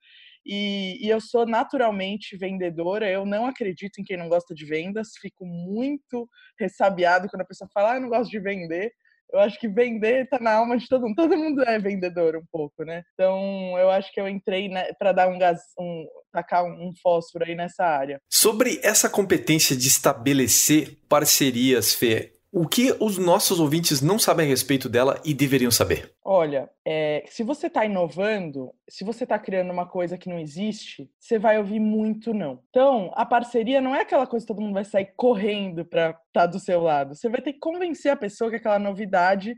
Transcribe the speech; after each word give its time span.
E, 0.46 0.98
e, 1.04 1.08
eu 1.08 1.20
sou 1.20 1.46
naturalmente 1.46 2.36
vendedora, 2.36 3.10
eu 3.10 3.24
não 3.24 3.46
acredito 3.46 3.98
em 3.98 4.04
quem 4.04 4.16
não 4.16 4.28
gosta 4.28 4.54
de 4.54 4.66
vendas, 4.66 5.12
fico 5.18 5.46
muito 5.46 6.28
ressabiado 6.58 7.28
quando 7.28 7.42
a 7.42 7.46
pessoa 7.46 7.68
fala, 7.72 7.92
ah, 7.92 7.96
eu 7.96 8.02
não 8.02 8.10
gosto 8.10 8.30
de 8.30 8.40
vender. 8.40 8.92
Eu 9.32 9.40
acho 9.40 9.58
que 9.58 9.68
vender 9.68 10.28
tá 10.28 10.38
na 10.38 10.52
alma 10.52 10.76
de 10.76 10.88
todo 10.88 11.02
mundo. 11.02 11.16
Todo 11.16 11.36
mundo 11.36 11.62
é 11.62 11.78
vendedor 11.78 12.36
um 12.36 12.44
pouco, 12.52 12.84
né? 12.84 13.02
Então, 13.14 13.76
eu 13.78 13.90
acho 13.90 14.12
que 14.12 14.20
eu 14.20 14.28
entrei 14.28 14.68
né, 14.68 14.92
para 14.98 15.12
dar 15.12 15.28
um 15.28 15.38
gás, 15.38 15.60
um, 15.78 16.06
tacar 16.32 16.64
um 16.64 16.92
fósforo 17.02 17.44
aí 17.44 17.54
nessa 17.54 17.84
área. 17.84 18.20
Sobre 18.30 18.80
essa 18.82 19.08
competência 19.08 19.76
de 19.76 19.88
estabelecer 19.88 20.98
parcerias, 21.08 21.94
Fê, 21.94 22.32
o 22.54 22.68
que 22.68 22.94
os 23.00 23.18
nossos 23.18 23.58
ouvintes 23.58 24.00
não 24.00 24.16
sabem 24.16 24.46
a 24.46 24.48
respeito 24.48 24.88
dela 24.88 25.20
e 25.24 25.34
deveriam 25.34 25.72
saber? 25.72 26.14
Olha, 26.24 26.70
é, 26.86 27.24
se 27.26 27.42
você 27.42 27.66
está 27.66 27.84
inovando, 27.84 28.72
se 28.88 29.02
você 29.02 29.24
está 29.24 29.36
criando 29.40 29.72
uma 29.72 29.86
coisa 29.86 30.16
que 30.16 30.28
não 30.28 30.38
existe, 30.38 31.10
você 31.18 31.36
vai 31.36 31.58
ouvir 31.58 31.80
muito 31.80 32.32
não. 32.32 32.62
Então, 32.70 33.10
a 33.16 33.26
parceria 33.26 33.80
não 33.80 33.92
é 33.92 34.02
aquela 34.02 34.24
coisa 34.24 34.46
que 34.46 34.52
todo 34.52 34.62
mundo 34.62 34.74
vai 34.74 34.84
sair 34.84 35.12
correndo 35.16 35.84
para 35.84 36.10
estar 36.10 36.22
tá 36.32 36.46
do 36.46 36.60
seu 36.60 36.80
lado. 36.80 37.16
Você 37.16 37.28
vai 37.28 37.42
ter 37.42 37.54
que 37.54 37.58
convencer 37.58 38.12
a 38.12 38.16
pessoa 38.16 38.50
que 38.50 38.56
aquela 38.56 38.78
novidade 38.78 39.56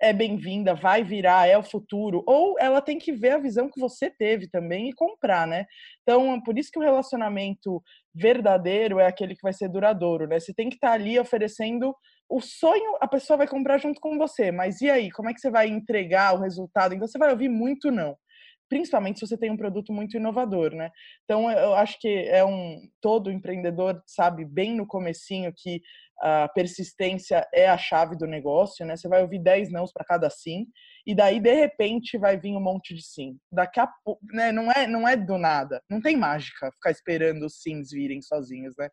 é 0.00 0.12
bem-vinda, 0.12 0.74
vai 0.74 1.02
virar, 1.02 1.48
é 1.48 1.56
o 1.58 1.62
futuro, 1.62 2.22
ou 2.26 2.56
ela 2.60 2.80
tem 2.80 2.98
que 2.98 3.12
ver 3.12 3.30
a 3.30 3.38
visão 3.38 3.68
que 3.68 3.80
você 3.80 4.10
teve 4.10 4.46
também 4.46 4.88
e 4.88 4.92
comprar, 4.92 5.46
né? 5.46 5.64
Então, 6.02 6.40
por 6.42 6.58
isso 6.58 6.70
que 6.70 6.78
o 6.78 6.82
relacionamento 6.82 7.82
verdadeiro 8.14 9.00
é 9.00 9.06
aquele 9.06 9.34
que 9.34 9.42
vai 9.42 9.52
ser 9.52 9.68
duradouro, 9.68 10.28
né? 10.28 10.38
Você 10.38 10.52
tem 10.54 10.68
que 10.68 10.76
estar 10.76 10.88
tá 10.88 10.94
ali 10.94 11.18
oferecendo 11.18 11.94
o 12.28 12.40
sonho, 12.40 12.96
a 13.00 13.08
pessoa 13.08 13.36
vai 13.36 13.48
comprar 13.48 13.78
junto 13.78 14.00
com 14.00 14.18
você, 14.18 14.50
mas 14.50 14.80
e 14.80 14.90
aí, 14.90 15.10
como 15.10 15.30
é 15.30 15.34
que 15.34 15.40
você 15.40 15.50
vai 15.50 15.68
entregar 15.68 16.34
o 16.34 16.40
resultado? 16.40 16.94
Então, 16.94 17.06
você 17.06 17.18
vai 17.18 17.30
ouvir 17.30 17.48
muito 17.48 17.90
não 17.90 18.16
principalmente 18.68 19.18
se 19.18 19.26
você 19.26 19.36
tem 19.36 19.50
um 19.50 19.56
produto 19.56 19.92
muito 19.92 20.16
inovador, 20.16 20.74
né? 20.74 20.90
Então 21.24 21.50
eu 21.50 21.74
acho 21.74 21.98
que 22.00 22.08
é 22.08 22.44
um 22.44 22.80
todo 23.00 23.30
empreendedor 23.30 24.02
sabe 24.06 24.44
bem 24.44 24.74
no 24.74 24.86
comecinho 24.86 25.52
que 25.56 25.80
a 26.20 26.48
persistência 26.48 27.46
é 27.52 27.68
a 27.68 27.76
chave 27.76 28.16
do 28.16 28.26
negócio, 28.26 28.84
né? 28.86 28.96
Você 28.96 29.08
vai 29.08 29.22
ouvir 29.22 29.38
10 29.38 29.70
nãos 29.70 29.92
para 29.92 30.04
cada 30.04 30.30
sim, 30.30 30.66
e 31.06 31.14
daí 31.14 31.40
de 31.40 31.52
repente 31.52 32.18
vai 32.18 32.36
vir 32.38 32.56
um 32.56 32.60
monte 32.60 32.94
de 32.94 33.02
sim. 33.02 33.36
Daqui 33.52 33.80
a 33.80 33.86
pouco, 33.86 34.20
né, 34.32 34.50
não 34.50 34.70
é 34.72 34.86
não 34.86 35.06
é 35.06 35.16
do 35.16 35.38
nada. 35.38 35.82
Não 35.88 36.00
tem 36.00 36.16
mágica 36.16 36.70
ficar 36.72 36.90
esperando 36.90 37.44
os 37.44 37.60
sims 37.60 37.90
virem 37.90 38.22
sozinhos, 38.22 38.74
né? 38.78 38.88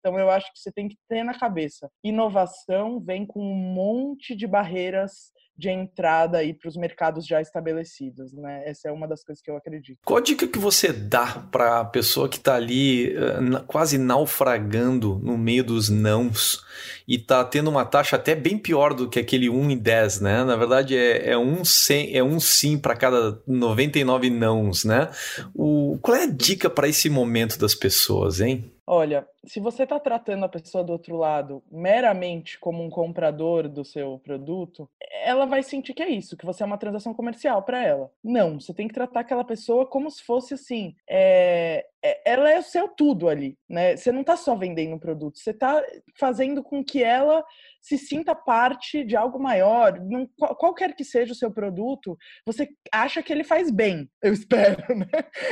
Então 0.00 0.18
eu 0.18 0.30
acho 0.30 0.52
que 0.52 0.58
você 0.58 0.72
tem 0.72 0.88
que 0.88 0.96
ter 1.08 1.22
na 1.22 1.38
cabeça. 1.38 1.90
Inovação 2.02 3.00
vem 3.00 3.24
com 3.24 3.40
um 3.40 3.54
monte 3.54 4.34
de 4.34 4.46
barreiras 4.46 5.32
de 5.56 5.70
entrada 5.70 6.38
aí 6.38 6.52
para 6.52 6.68
os 6.68 6.76
mercados 6.76 7.26
já 7.26 7.40
estabelecidos, 7.40 8.32
né? 8.32 8.68
Essa 8.68 8.88
é 8.88 8.92
uma 8.92 9.06
das 9.06 9.22
coisas 9.22 9.40
que 9.40 9.50
eu 9.50 9.56
acredito. 9.56 10.00
Qual 10.04 10.18
a 10.18 10.22
dica 10.22 10.48
que 10.48 10.58
você 10.58 10.92
dá 10.92 11.46
para 11.50 11.80
a 11.80 11.84
pessoa 11.84 12.28
que 12.28 12.38
está 12.38 12.56
ali 12.56 13.14
uh, 13.16 13.64
quase 13.66 13.96
naufragando 13.96 15.18
no 15.22 15.38
meio 15.38 15.62
dos 15.62 15.88
nãos 15.88 16.63
e 17.06 17.16
está 17.16 17.44
tendo 17.44 17.70
uma 17.70 17.84
taxa 17.84 18.16
até 18.16 18.34
bem 18.34 18.58
pior 18.58 18.94
do 18.94 19.08
que 19.08 19.18
aquele 19.18 19.48
1 19.48 19.70
em 19.70 19.76
10, 19.76 20.20
né? 20.20 20.44
Na 20.44 20.56
verdade 20.56 20.96
é, 20.96 21.30
é, 21.30 21.38
um, 21.38 21.64
sim, 21.64 22.10
é 22.12 22.22
um 22.22 22.40
sim 22.40 22.78
para 22.78 22.96
cada 22.96 23.38
99 23.46 24.30
nãos, 24.30 24.84
né? 24.84 25.10
O, 25.54 25.98
qual 26.00 26.16
é 26.16 26.24
a 26.24 26.30
dica 26.30 26.68
para 26.68 26.88
esse 26.88 27.08
momento 27.08 27.58
das 27.58 27.74
pessoas, 27.74 28.40
hein? 28.40 28.73
Olha, 28.86 29.26
se 29.46 29.60
você 29.60 29.84
está 29.84 29.98
tratando 29.98 30.44
a 30.44 30.48
pessoa 30.48 30.84
do 30.84 30.92
outro 30.92 31.16
lado 31.16 31.62
meramente 31.70 32.58
como 32.58 32.82
um 32.82 32.90
comprador 32.90 33.66
do 33.66 33.82
seu 33.82 34.18
produto, 34.18 34.88
ela 35.24 35.46
vai 35.46 35.62
sentir 35.62 35.94
que 35.94 36.02
é 36.02 36.10
isso, 36.10 36.36
que 36.36 36.44
você 36.44 36.62
é 36.62 36.66
uma 36.66 36.76
transação 36.76 37.14
comercial 37.14 37.62
para 37.62 37.82
ela. 37.82 38.10
Não, 38.22 38.60
você 38.60 38.74
tem 38.74 38.86
que 38.86 38.92
tratar 38.92 39.20
aquela 39.20 39.44
pessoa 39.44 39.86
como 39.86 40.10
se 40.10 40.22
fosse 40.22 40.52
assim, 40.52 40.94
é, 41.08 41.86
ela 42.26 42.50
é 42.50 42.58
o 42.58 42.62
seu 42.62 42.86
tudo 42.88 43.28
ali, 43.28 43.56
né? 43.66 43.96
Você 43.96 44.12
não 44.12 44.20
está 44.20 44.36
só 44.36 44.54
vendendo 44.54 44.94
um 44.94 44.98
produto, 44.98 45.38
você 45.38 45.50
está 45.50 45.82
fazendo 46.18 46.62
com 46.62 46.84
que 46.84 47.02
ela 47.02 47.42
se 47.84 47.98
sinta 47.98 48.34
parte 48.34 49.04
de 49.04 49.14
algo 49.14 49.38
maior, 49.38 50.00
não, 50.00 50.26
qualquer 50.56 50.96
que 50.96 51.04
seja 51.04 51.34
o 51.34 51.36
seu 51.36 51.52
produto, 51.52 52.16
você 52.46 52.66
acha 52.90 53.22
que 53.22 53.30
ele 53.30 53.44
faz 53.44 53.70
bem, 53.70 54.10
eu 54.22 54.32
espero, 54.32 54.78
né? 54.96 55.06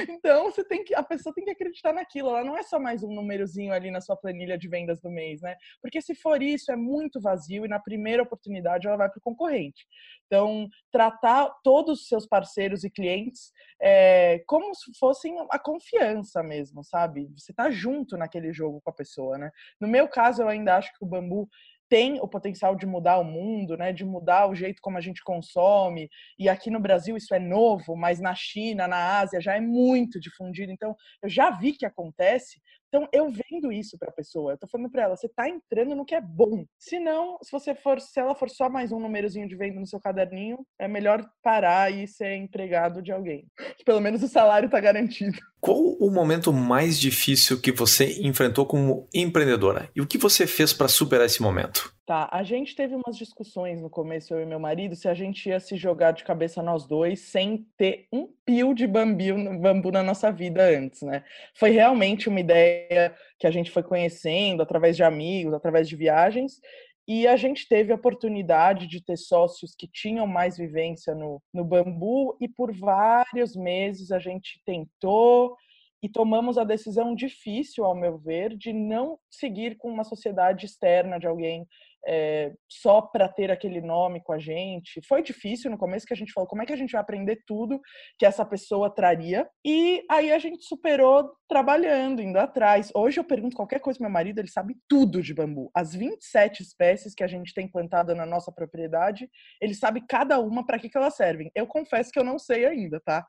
Então 0.08 0.50
você 0.50 0.64
tem 0.64 0.82
que, 0.82 0.94
a 0.94 1.02
pessoa 1.02 1.34
tem 1.34 1.44
que 1.44 1.50
acreditar 1.50 1.92
naquilo, 1.92 2.30
ela 2.30 2.42
não 2.42 2.56
é 2.56 2.62
só 2.62 2.80
mais 2.80 3.02
um 3.02 3.14
númerozinho 3.14 3.70
ali 3.70 3.90
na 3.90 4.00
sua 4.00 4.16
planilha 4.16 4.56
de 4.56 4.66
vendas 4.66 4.98
do 5.02 5.10
mês, 5.10 5.42
né? 5.42 5.54
Porque 5.82 6.00
se 6.00 6.14
for 6.14 6.42
isso, 6.42 6.72
é 6.72 6.76
muito 6.76 7.20
vazio 7.20 7.66
e 7.66 7.68
na 7.68 7.78
primeira 7.78 8.22
oportunidade 8.22 8.86
ela 8.86 8.96
vai 8.96 9.10
para 9.10 9.18
o 9.18 9.22
concorrente. 9.22 9.84
Então, 10.26 10.66
tratar 10.90 11.50
todos 11.62 12.00
os 12.00 12.08
seus 12.08 12.26
parceiros 12.26 12.82
e 12.82 12.90
clientes 12.90 13.52
é, 13.78 14.42
como 14.46 14.74
se 14.74 14.90
fossem 14.98 15.36
a 15.50 15.58
confiança 15.58 16.42
mesmo, 16.42 16.82
sabe? 16.82 17.28
Você 17.36 17.52
tá 17.52 17.70
junto 17.70 18.16
naquele 18.16 18.54
jogo 18.54 18.80
com 18.80 18.88
a 18.88 18.94
pessoa, 18.94 19.36
né? 19.36 19.50
No 19.78 19.86
meu 19.86 20.08
caso, 20.08 20.40
eu 20.40 20.48
ainda 20.48 20.76
acho 20.76 20.90
que 20.96 21.04
o 21.04 21.06
bambu 21.06 21.46
tem 21.92 22.18
o 22.22 22.26
potencial 22.26 22.74
de 22.74 22.86
mudar 22.86 23.18
o 23.18 23.24
mundo, 23.24 23.76
né, 23.76 23.92
de 23.92 24.02
mudar 24.02 24.48
o 24.48 24.54
jeito 24.54 24.80
como 24.80 24.96
a 24.96 25.00
gente 25.02 25.22
consome. 25.22 26.08
E 26.38 26.48
aqui 26.48 26.70
no 26.70 26.80
Brasil 26.80 27.18
isso 27.18 27.34
é 27.34 27.38
novo, 27.38 27.94
mas 27.94 28.18
na 28.18 28.34
China, 28.34 28.88
na 28.88 29.18
Ásia 29.20 29.42
já 29.42 29.56
é 29.56 29.60
muito 29.60 30.18
difundido. 30.18 30.72
Então, 30.72 30.96
eu 31.22 31.28
já 31.28 31.50
vi 31.50 31.74
que 31.74 31.84
acontece. 31.84 32.62
Então, 32.88 33.06
eu 33.12 33.28
vendo 33.28 33.70
isso 33.70 33.98
para 33.98 34.08
a 34.08 34.14
pessoa. 34.14 34.52
Eu 34.52 34.58
tô 34.58 34.66
falando 34.66 34.90
para 34.90 35.02
ela, 35.02 35.16
você 35.18 35.28
tá 35.28 35.46
entrando 35.46 35.94
no 35.94 36.06
que 36.06 36.14
é 36.14 36.20
bom. 36.22 36.64
Se 36.78 36.98
não, 36.98 37.36
se 37.42 37.52
você 37.52 37.74
for, 37.74 38.00
se 38.00 38.18
ela 38.18 38.34
for 38.34 38.48
só 38.48 38.70
mais 38.70 38.90
um 38.90 38.98
númerozinho 38.98 39.46
de 39.46 39.54
venda 39.54 39.78
no 39.78 39.86
seu 39.86 40.00
caderninho, 40.00 40.64
é 40.78 40.88
melhor 40.88 41.22
parar 41.42 41.92
e 41.92 42.08
ser 42.08 42.36
empregado 42.36 43.02
de 43.02 43.12
alguém. 43.12 43.46
Pelo 43.84 44.00
menos 44.00 44.22
o 44.22 44.28
salário 44.28 44.70
tá 44.70 44.80
garantido. 44.80 45.38
Qual 45.62 45.78
o 45.78 46.10
momento 46.10 46.52
mais 46.52 46.98
difícil 46.98 47.60
que 47.60 47.70
você 47.70 48.20
enfrentou 48.20 48.66
como 48.66 49.08
empreendedora? 49.14 49.88
E 49.94 50.00
o 50.00 50.06
que 50.08 50.18
você 50.18 50.44
fez 50.44 50.72
para 50.72 50.88
superar 50.88 51.24
esse 51.24 51.40
momento? 51.40 51.94
Tá, 52.04 52.28
a 52.32 52.42
gente 52.42 52.74
teve 52.74 52.96
umas 52.96 53.16
discussões 53.16 53.80
no 53.80 53.88
começo, 53.88 54.34
eu 54.34 54.42
e 54.42 54.44
meu 54.44 54.58
marido, 54.58 54.96
se 54.96 55.06
a 55.06 55.14
gente 55.14 55.48
ia 55.48 55.60
se 55.60 55.76
jogar 55.76 56.10
de 56.10 56.24
cabeça 56.24 56.60
nós 56.64 56.84
dois 56.84 57.20
sem 57.20 57.64
ter 57.76 58.08
um 58.12 58.26
pio 58.44 58.74
de 58.74 58.88
bambu, 58.88 59.60
bambu 59.60 59.92
na 59.92 60.02
nossa 60.02 60.32
vida 60.32 60.68
antes, 60.68 61.00
né? 61.02 61.22
Foi 61.54 61.70
realmente 61.70 62.28
uma 62.28 62.40
ideia 62.40 63.14
que 63.38 63.46
a 63.46 63.50
gente 63.52 63.70
foi 63.70 63.84
conhecendo 63.84 64.62
através 64.62 64.96
de 64.96 65.04
amigos, 65.04 65.54
através 65.54 65.88
de 65.88 65.94
viagens, 65.94 66.60
e 67.06 67.26
a 67.26 67.36
gente 67.36 67.68
teve 67.68 67.92
a 67.92 67.96
oportunidade 67.96 68.86
de 68.86 69.02
ter 69.02 69.16
sócios 69.16 69.74
que 69.74 69.88
tinham 69.88 70.26
mais 70.26 70.56
vivência 70.56 71.14
no, 71.14 71.42
no 71.52 71.64
bambu, 71.64 72.36
e 72.40 72.48
por 72.48 72.72
vários 72.72 73.56
meses 73.56 74.12
a 74.12 74.18
gente 74.18 74.60
tentou 74.64 75.56
e 76.02 76.08
tomamos 76.08 76.58
a 76.58 76.64
decisão 76.64 77.14
difícil, 77.14 77.84
ao 77.84 77.94
meu 77.94 78.18
ver, 78.18 78.56
de 78.56 78.72
não 78.72 79.18
seguir 79.30 79.76
com 79.76 79.88
uma 79.88 80.02
sociedade 80.02 80.66
externa 80.66 81.18
de 81.18 81.26
alguém 81.26 81.66
é, 82.06 82.52
só 82.68 83.00
para 83.00 83.28
ter 83.28 83.50
aquele 83.50 83.80
nome 83.80 84.22
com 84.22 84.32
a 84.32 84.38
gente. 84.38 85.00
Foi 85.06 85.22
difícil 85.22 85.70
no 85.70 85.78
começo 85.78 86.06
que 86.06 86.12
a 86.12 86.16
gente 86.16 86.32
falou 86.32 86.48
como 86.48 86.62
é 86.62 86.66
que 86.66 86.72
a 86.72 86.76
gente 86.76 86.92
vai 86.92 87.00
aprender 87.00 87.42
tudo 87.46 87.80
que 88.18 88.26
essa 88.26 88.44
pessoa 88.44 88.92
traria. 88.92 89.48
E 89.64 90.04
aí 90.10 90.32
a 90.32 90.38
gente 90.38 90.64
superou 90.64 91.32
trabalhando, 91.48 92.22
indo 92.22 92.38
atrás. 92.38 92.90
Hoje 92.94 93.20
eu 93.20 93.24
pergunto 93.24 93.56
qualquer 93.56 93.78
coisa 93.80 93.98
pro 93.98 94.04
meu 94.04 94.12
marido, 94.12 94.38
ele 94.38 94.48
sabe 94.48 94.74
tudo 94.88 95.22
de 95.22 95.34
bambu. 95.34 95.70
As 95.74 95.94
27 95.94 96.62
espécies 96.62 97.14
que 97.14 97.22
a 97.22 97.28
gente 97.28 97.54
tem 97.54 97.68
plantada 97.68 98.14
na 98.14 98.26
nossa 98.26 98.50
propriedade, 98.50 99.28
ele 99.60 99.74
sabe 99.74 100.02
cada 100.08 100.40
uma 100.40 100.64
para 100.64 100.78
que, 100.78 100.88
que 100.88 100.96
elas 100.96 101.14
servem. 101.14 101.50
Eu 101.54 101.66
confesso 101.66 102.10
que 102.10 102.18
eu 102.18 102.24
não 102.24 102.38
sei 102.38 102.66
ainda, 102.66 103.00
tá? 103.00 103.24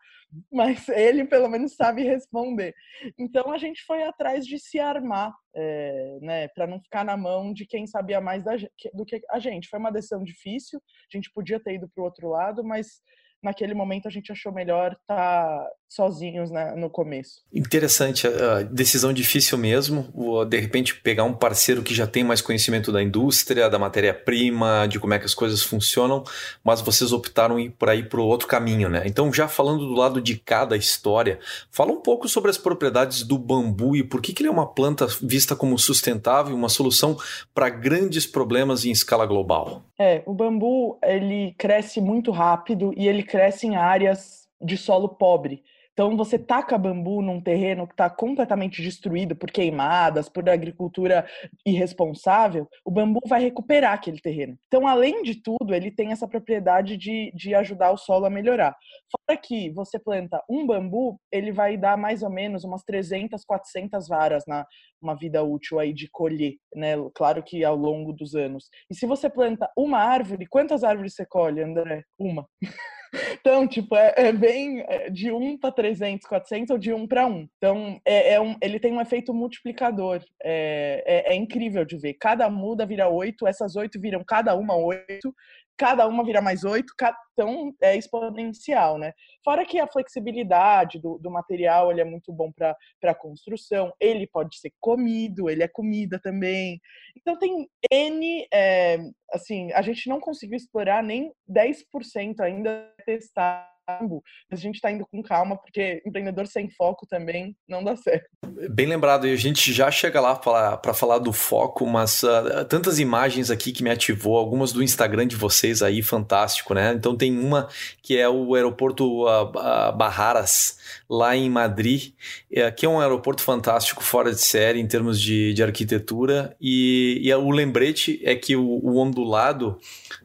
Mas 0.52 0.88
ele 0.90 1.26
pelo 1.26 1.50
menos 1.50 1.76
sabe 1.76 2.04
responder. 2.04 2.74
Então 3.20 3.52
a 3.52 3.58
gente 3.58 3.84
foi 3.84 4.04
atrás 4.04 4.46
de 4.46 4.58
se 4.58 4.80
armar 4.80 5.34
é, 5.56 6.18
né, 6.22 6.48
para 6.50 6.68
não 6.68 6.80
ficar 6.82 7.04
na 7.04 7.16
mão 7.16 7.54
de 7.54 7.66
quem 7.66 7.86
sabia 7.86 8.20
mais 8.20 8.44
da, 8.44 8.54
do 8.94 9.06
que 9.06 9.22
a 9.30 9.40
gente. 9.40 9.68
Foi 9.68 9.80
uma 9.80 9.92
decisão 9.92 10.24
difícil, 10.24 10.82
a 11.14 11.18
gente 11.18 11.32
podia 11.32 11.60
ter 11.60 11.76
ido 11.76 11.90
para 11.90 12.02
o 12.02 12.06
outro 12.06 12.30
lado, 12.30 12.64
mas 12.64 13.02
naquele 13.42 13.74
momento 13.74 14.08
a 14.08 14.12
gente 14.12 14.32
achou 14.32 14.54
melhor 14.54 14.94
estar 14.94 15.60
tá 15.60 15.70
sozinhos 15.94 16.50
né, 16.50 16.74
no 16.76 16.90
começo. 16.90 17.44
Interessante, 17.54 18.26
a 18.28 18.64
decisão 18.64 19.14
difícil 19.14 19.58
mesmo, 19.58 20.08
de 20.48 20.60
repente 20.60 20.96
pegar 20.96 21.24
um 21.24 21.34
parceiro 21.34 21.84
que 21.84 21.94
já 21.94 22.08
tem 22.08 22.24
mais 22.24 22.42
conhecimento 22.42 22.92
da 22.92 23.02
indústria, 23.02 23.70
da 23.70 23.78
matéria-prima, 23.78 24.88
de 24.90 25.00
como 25.00 25.14
é 25.14 25.20
que 25.20 25.26
as 25.26 25.36
coisas 25.36 25.62
funcionam, 25.62 26.24
mas 26.64 26.82
vocês 26.82 27.12
optaram 27.12 27.58
por 27.78 27.90
aí 27.90 28.02
para 28.02 28.20
o 28.20 28.26
outro 28.26 28.48
caminho, 28.48 28.90
né? 28.90 29.04
Então, 29.06 29.32
já 29.32 29.48
falando 29.48 29.86
do 29.86 29.94
lado 29.94 30.20
de 30.20 30.36
cada 30.36 30.76
história, 30.76 31.40
fala 31.70 31.92
um 31.92 32.02
pouco 32.02 32.28
sobre 32.28 32.50
as 32.50 32.58
propriedades 32.58 33.24
do 33.24 33.38
bambu 33.38 33.96
e 33.96 34.04
por 34.04 34.22
que, 34.22 34.34
que 34.34 34.42
ele 34.42 34.50
é 34.50 34.52
uma 34.52 34.68
planta 34.68 35.06
vista 35.22 35.56
como 35.56 35.78
sustentável, 35.78 36.56
uma 36.56 36.70
solução 36.70 37.16
para 37.54 37.70
grandes 37.70 38.26
problemas 38.26 38.84
em 38.84 38.92
escala 38.92 39.26
global. 39.26 39.84
É, 40.00 40.24
o 40.26 40.34
bambu 40.34 40.98
ele 41.04 41.54
cresce 41.58 42.02
muito 42.02 42.32
rápido 42.32 42.92
e 42.98 43.08
ele 43.08 43.22
cresce 43.22 43.68
em 43.68 43.76
áreas 43.76 44.44
de 44.64 44.78
solo 44.78 45.10
pobre. 45.10 45.64
Então, 45.94 46.18
você 46.18 46.40
taca 46.40 46.78
bambu 46.78 47.22
num 47.22 47.40
terreno 47.40 47.88
que 47.88 47.94
está 47.94 48.10
completamente 48.10 48.82
destruído 48.82 49.36
por 49.36 49.52
queimadas, 49.52 50.28
por 50.28 50.50
agricultura 50.50 51.26
irresponsável, 51.66 52.68
o 52.84 52.92
bambu 52.92 53.20
vai 53.28 53.42
recuperar 53.42 53.94
aquele 53.94 54.20
terreno. 54.20 54.58
Então, 54.68 54.88
além 54.88 55.22
de 55.22 55.42
tudo, 55.42 55.74
ele 55.74 55.92
tem 55.92 56.12
essa 56.12 56.28
propriedade 56.28 56.98
de, 56.98 57.32
de 57.36 57.54
ajudar 57.54 57.92
o 57.92 57.98
solo 57.98 58.26
a 58.26 58.30
melhorar. 58.30 58.76
Fora 59.12 59.40
que 59.40 59.70
você 59.72 60.00
planta 60.00 60.44
um 60.50 60.66
bambu, 60.66 61.20
ele 61.32 61.52
vai 61.52 61.78
dar 61.78 61.98
mais 61.98 62.24
ou 62.24 62.30
menos 62.30 62.64
umas 62.64 62.84
300, 62.84 63.46
400 63.46 64.08
varas 64.08 64.44
na 64.48 64.66
uma 65.02 65.16
vida 65.16 65.44
útil 65.44 65.80
aí 65.80 65.94
de 65.94 66.10
colher, 66.10 66.54
né? 66.74 66.94
Claro 67.14 67.44
que 67.44 67.64
ao 67.64 67.76
longo 67.76 68.14
dos 68.14 68.36
anos. 68.36 68.70
E 68.90 68.96
se 68.96 69.06
você 69.06 69.30
planta 69.30 69.70
uma 69.78 70.00
árvore, 70.00 70.48
quantas 70.48 70.84
árvores 70.84 71.14
você 71.14 71.26
colhe, 71.26 71.62
André? 71.62 72.04
Uma. 72.18 72.48
Então, 73.40 73.68
tipo, 73.68 73.96
é, 73.96 74.14
é 74.18 74.34
bem 74.34 74.82
é, 74.88 75.10
de 75.10 75.32
1 75.32 75.58
para 75.58 75.72
300, 75.72 76.28
400 76.28 76.72
ou 76.72 76.78
de 76.78 76.94
1 76.94 77.08
para 77.08 77.28
1. 77.28 77.48
Então, 77.58 78.02
é, 78.04 78.34
é, 78.34 78.42
um, 78.42 78.56
ele 78.62 78.80
tem 78.80 78.92
um 78.92 79.02
efeito 79.02 79.34
multiplicador. 79.34 80.24
É, 80.42 81.04
é, 81.06 81.34
é 81.34 81.36
incrível 81.36 81.86
de 81.86 81.98
ver. 81.98 82.16
Cada 82.16 82.50
muda 82.50 82.86
vira 82.86 83.08
8, 83.08 83.46
essas 83.48 83.76
8 83.76 84.00
viram 84.00 84.24
cada 84.24 84.56
uma 84.56 84.76
8, 84.76 85.34
cada 85.78 86.08
uma 86.08 86.24
vira 86.24 86.42
mais 86.42 86.64
oito, 86.64 86.94
então 87.34 87.74
é 87.82 87.98
exponencial, 87.98 88.98
né? 88.98 89.12
Fora 89.44 89.66
que 89.66 89.80
a 89.80 89.88
flexibilidade 89.88 91.00
do, 91.00 91.18
do 91.18 91.32
material 91.32 91.92
ele 91.92 92.02
é 92.02 92.06
muito 92.06 92.32
bom 92.32 92.52
para 92.52 93.16
construção, 93.16 93.92
ele 94.00 94.28
pode 94.28 94.60
ser 94.60 94.72
comido, 94.80 95.50
ele 95.50 95.64
é 95.64 95.68
comida 95.68 96.20
também. 96.20 96.80
Então 97.18 97.38
tem 97.38 97.68
N, 97.92 98.48
é, 98.54 98.98
assim, 99.32 99.72
a 99.74 99.82
gente 99.82 100.08
não 100.08 100.20
conseguiu 100.20 100.58
explorar 100.58 101.04
nem 101.04 101.34
10% 101.50 102.40
ainda 102.40 102.94
testar 103.06 103.73
mas 103.88 104.60
a 104.60 104.62
gente 104.62 104.76
está 104.76 104.92
indo 104.92 105.06
com 105.06 105.22
calma, 105.22 105.58
porque 105.58 106.02
empreendedor 106.06 106.48
sem 106.48 106.70
foco 106.70 107.06
também 107.06 107.56
não 107.68 107.84
dá 107.84 107.96
certo. 107.96 108.28
Bem 108.70 108.86
lembrado, 108.86 109.28
e 109.28 109.34
a 109.34 109.36
gente 109.36 109.74
já 109.74 109.92
chega 109.92 110.20
lá 110.20 110.36
para 110.36 110.94
falar 110.94 111.20
do 111.20 111.34
foco, 111.34 111.86
mas 111.86 112.24
uh, 112.24 112.66
tantas 112.68 113.00
imagens 113.00 113.50
aqui 113.52 113.72
que 113.72 113.84
me 113.84 113.90
ativou, 113.90 114.38
algumas 114.38 114.72
do 114.72 114.84
Instagram 114.84 115.28
de 115.28 115.36
vocês 115.36 115.82
aí, 115.82 116.02
fantástico, 116.02 116.74
né? 116.74 116.94
Então 116.94 117.16
tem 117.16 117.38
uma 117.38 117.68
que 118.02 118.18
é 118.18 118.28
o 118.30 118.56
aeroporto 118.56 119.26
uh, 119.26 119.44
uh, 119.44 119.96
Barraras, 119.96 120.78
lá 121.10 121.36
em 121.36 121.50
Madrid, 121.50 122.14
é, 122.52 122.70
que 122.72 122.86
é 122.86 122.90
um 122.90 123.00
aeroporto 123.00 123.42
fantástico, 123.42 124.04
fora 124.04 124.32
de 124.32 124.42
série 124.42 124.80
em 124.80 124.88
termos 124.88 125.22
de, 125.22 125.54
de 125.54 125.64
arquitetura, 125.64 126.56
e, 126.60 127.20
e 127.22 127.34
o 127.34 127.50
lembrete 127.52 128.20
é 128.24 128.36
que 128.36 128.56
o, 128.56 128.64
o 128.64 128.98
ondulado 128.98 129.78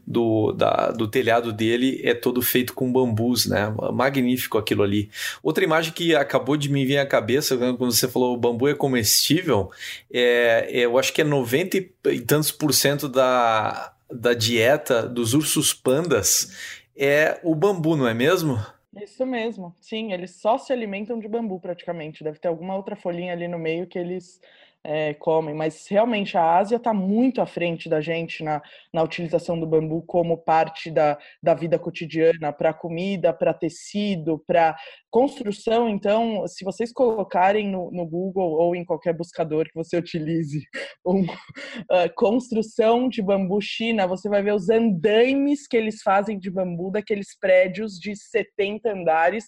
do, 0.07 0.53
da, 0.53 0.91
do 0.91 1.09
telhado 1.09 1.53
dele 1.53 2.01
é 2.03 2.15
todo 2.15 2.41
feito 2.41 2.73
com 2.73 2.91
bambus, 2.91 3.47
né? 3.49 3.73
Magnífico 3.93 4.59
aquilo 4.59 4.83
ali. 4.83 5.11
Outra 5.43 5.65
imagem 5.65 5.93
que 5.93 6.15
acabou 6.15 6.57
de 6.57 6.71
me 6.71 6.85
vir 6.85 6.99
à 6.99 7.07
cabeça 7.07 7.57
quando 7.57 7.93
você 7.93 8.09
falou 8.09 8.35
o 8.35 8.39
bambu 8.39 8.69
é 8.69 8.75
comestível, 8.75 9.71
é, 10.13 10.69
é 10.71 10.81
eu 10.81 10.99
acho 10.99 11.13
que 11.13 11.23
é 11.23 11.25
90 11.25 11.77
e 11.77 12.21
tantos 12.21 12.51
por 12.51 12.73
cento 12.73 13.09
da, 13.09 13.93
da 14.11 14.35
dieta 14.35 15.03
dos 15.09 15.35
ursos 15.35 15.73
pandas 15.73 16.79
é 16.99 17.39
o 17.45 17.55
bambu, 17.55 17.97
não 17.97 18.09
é 18.09 18.13
mesmo? 18.13 18.59
Isso 19.01 19.25
mesmo. 19.25 19.75
Sim, 19.81 20.13
eles 20.13 20.33
só 20.33 20.59
se 20.59 20.73
alimentam 20.73 21.21
de 21.21 21.29
bambu 21.29 21.61
praticamente. 21.61 22.25
Deve 22.25 22.41
ter 22.41 22.49
alguma 22.49 22.75
outra 22.75 22.97
folhinha 22.97 23.33
ali 23.33 23.47
no 23.47 23.59
meio 23.59 23.87
que 23.87 23.99
eles 23.99 24.41
é, 24.85 25.13
comem, 25.15 25.55
mas 25.55 25.87
realmente 25.89 26.37
a 26.37 26.57
Ásia 26.57 26.77
está 26.77 26.95
muito 26.95 27.41
à 27.41 27.47
frente 27.47 27.89
da 27.89 28.01
gente 28.01 28.43
na, 28.43 28.63
na 28.93 29.03
utilização 29.03 29.59
do 29.59 29.67
bambu 29.67 30.03
como 30.03 30.39
parte 30.39 30.91
da, 30.91 31.19
da 31.43 31.55
vida 31.55 31.79
cotidiana, 31.79 32.53
para 32.53 32.73
comida, 32.73 33.33
para 33.33 33.53
tecido, 33.53 34.43
para 34.47 34.77
construção. 35.11 35.89
Então, 35.89 36.47
se 36.47 36.65
vocês 36.65 36.93
colocarem 36.93 37.69
no, 37.69 37.91
no, 37.91 38.07
Google 38.07 38.53
ou 38.53 38.75
em 38.75 38.85
qualquer 38.85 39.15
buscador 39.15 39.65
que 39.65 39.75
você 39.75 39.97
utilize, 39.97 40.63
um, 41.07 41.23
uh, 41.23 42.15
construção 42.17 43.09
de 43.09 43.23
bambu 43.23 43.61
China, 43.61 44.07
você 44.07 44.29
vai 44.29 44.43
ver 44.43 44.55
os 44.55 44.69
andaimes 44.69 45.67
que 45.67 45.77
eles 45.77 46.03
fazem 46.03 46.39
de 46.39 46.51
bambu 46.51 46.91
daqueles 46.91 47.39
prédios 47.39 47.95
de 47.99 48.15
70 48.15 48.93
andares. 48.93 49.47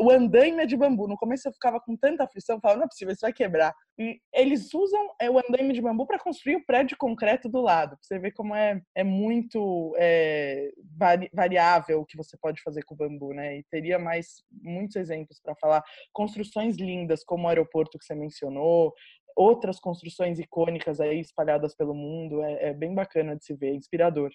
O 0.00 0.10
andaime 0.10 0.62
é 0.62 0.66
de 0.66 0.76
bambu. 0.76 1.08
No 1.08 1.16
começo 1.16 1.48
eu 1.48 1.52
ficava 1.52 1.80
com 1.80 1.96
tanta 1.96 2.24
aflição, 2.24 2.60
falava, 2.60 2.78
não 2.78 2.86
é 2.86 2.88
possível, 2.88 3.12
isso 3.12 3.20
vai 3.22 3.32
quebrar. 3.32 3.74
E 3.98 4.18
eles 4.32 4.72
usam 4.72 5.08
é, 5.20 5.28
o 5.28 5.38
andaime 5.38 5.74
de 5.74 5.82
bambu 5.82 6.06
para 6.06 6.18
construir 6.18 6.56
o 6.56 6.64
prédio 6.64 6.96
concreto 6.98 7.48
do 7.48 7.60
lado. 7.60 7.98
Você 8.00 8.18
vê 8.18 8.30
como 8.30 8.54
é, 8.54 8.80
é 8.94 9.04
muito 9.04 9.94
é, 9.98 10.70
vari, 10.96 11.28
variável 11.34 12.00
o 12.00 12.06
que 12.06 12.16
você 12.16 12.36
pode 12.40 12.62
fazer 12.62 12.82
com 12.84 12.94
o 12.94 12.96
bambu, 12.96 13.34
né? 13.34 13.58
E 13.58 13.64
teria 13.70 13.98
mais 13.98 14.42
muitos 14.50 14.99
exemplos 15.00 15.40
para 15.42 15.56
falar. 15.56 15.82
Construções 16.12 16.76
lindas, 16.76 17.24
como 17.24 17.46
o 17.46 17.48
aeroporto 17.48 17.98
que 17.98 18.04
você 18.04 18.14
mencionou, 18.14 18.92
outras 19.36 19.80
construções 19.80 20.38
icônicas 20.38 21.00
aí 21.00 21.20
espalhadas 21.20 21.74
pelo 21.74 21.94
mundo. 21.94 22.42
É, 22.42 22.68
é, 22.68 22.74
bem 22.74 22.94
bacana 22.94 23.36
de 23.36 23.44
se 23.44 23.54
ver, 23.54 23.74
inspirador. 23.74 24.30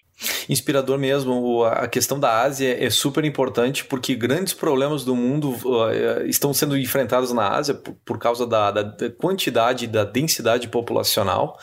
Inspirador 0.48 0.98
mesmo. 0.98 1.64
A 1.64 1.88
questão 1.88 2.18
da 2.18 2.42
Ásia 2.42 2.84
é 2.84 2.90
super 2.90 3.24
importante 3.24 3.84
porque 3.84 4.14
grandes 4.14 4.52
problemas 4.52 5.04
do 5.04 5.14
mundo 5.14 5.50
uh, 5.64 6.26
estão 6.26 6.52
sendo 6.52 6.76
enfrentados 6.76 7.32
na 7.32 7.48
Ásia 7.48 7.74
por, 7.74 8.18
causa 8.18 8.46
da, 8.46 8.70
da 8.70 9.10
quantidade, 9.10 9.86
da 9.86 10.04
densidade 10.04 10.68
populacional 10.68 11.58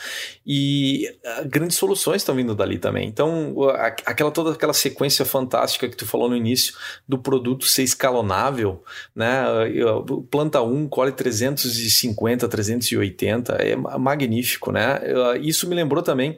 e 0.46 1.10
uh, 1.24 1.48
grandes 1.48 1.78
soluções 1.78 2.22
estão 2.22 2.36
vindo 2.36 2.56
dali 2.56 2.78
também. 2.78 3.08
Então, 3.08 3.56
aquela 4.06 4.32
toda 4.32 4.52
aquela 4.52 4.74
sequência 4.74 5.26
fantástica 5.26 5.88
que 5.88 5.96
tu 5.96 6.06
falou 6.06 6.30
no 6.30 6.36
início 6.36 6.74
do 7.08 7.18
produto 7.18 7.66
ser 7.66 7.84
escalonável, 7.84 8.84
né? 9.16 9.44
Planta 10.30 10.62
1, 10.62 10.88
colhe 10.88 11.12
350, 11.12 12.48
380 12.48 13.04
80, 13.04 13.54
é 13.54 13.76
magnífico, 13.76 14.72
né? 14.72 15.00
Isso 15.42 15.68
me 15.68 15.76
lembrou 15.76 16.04
também 16.04 16.38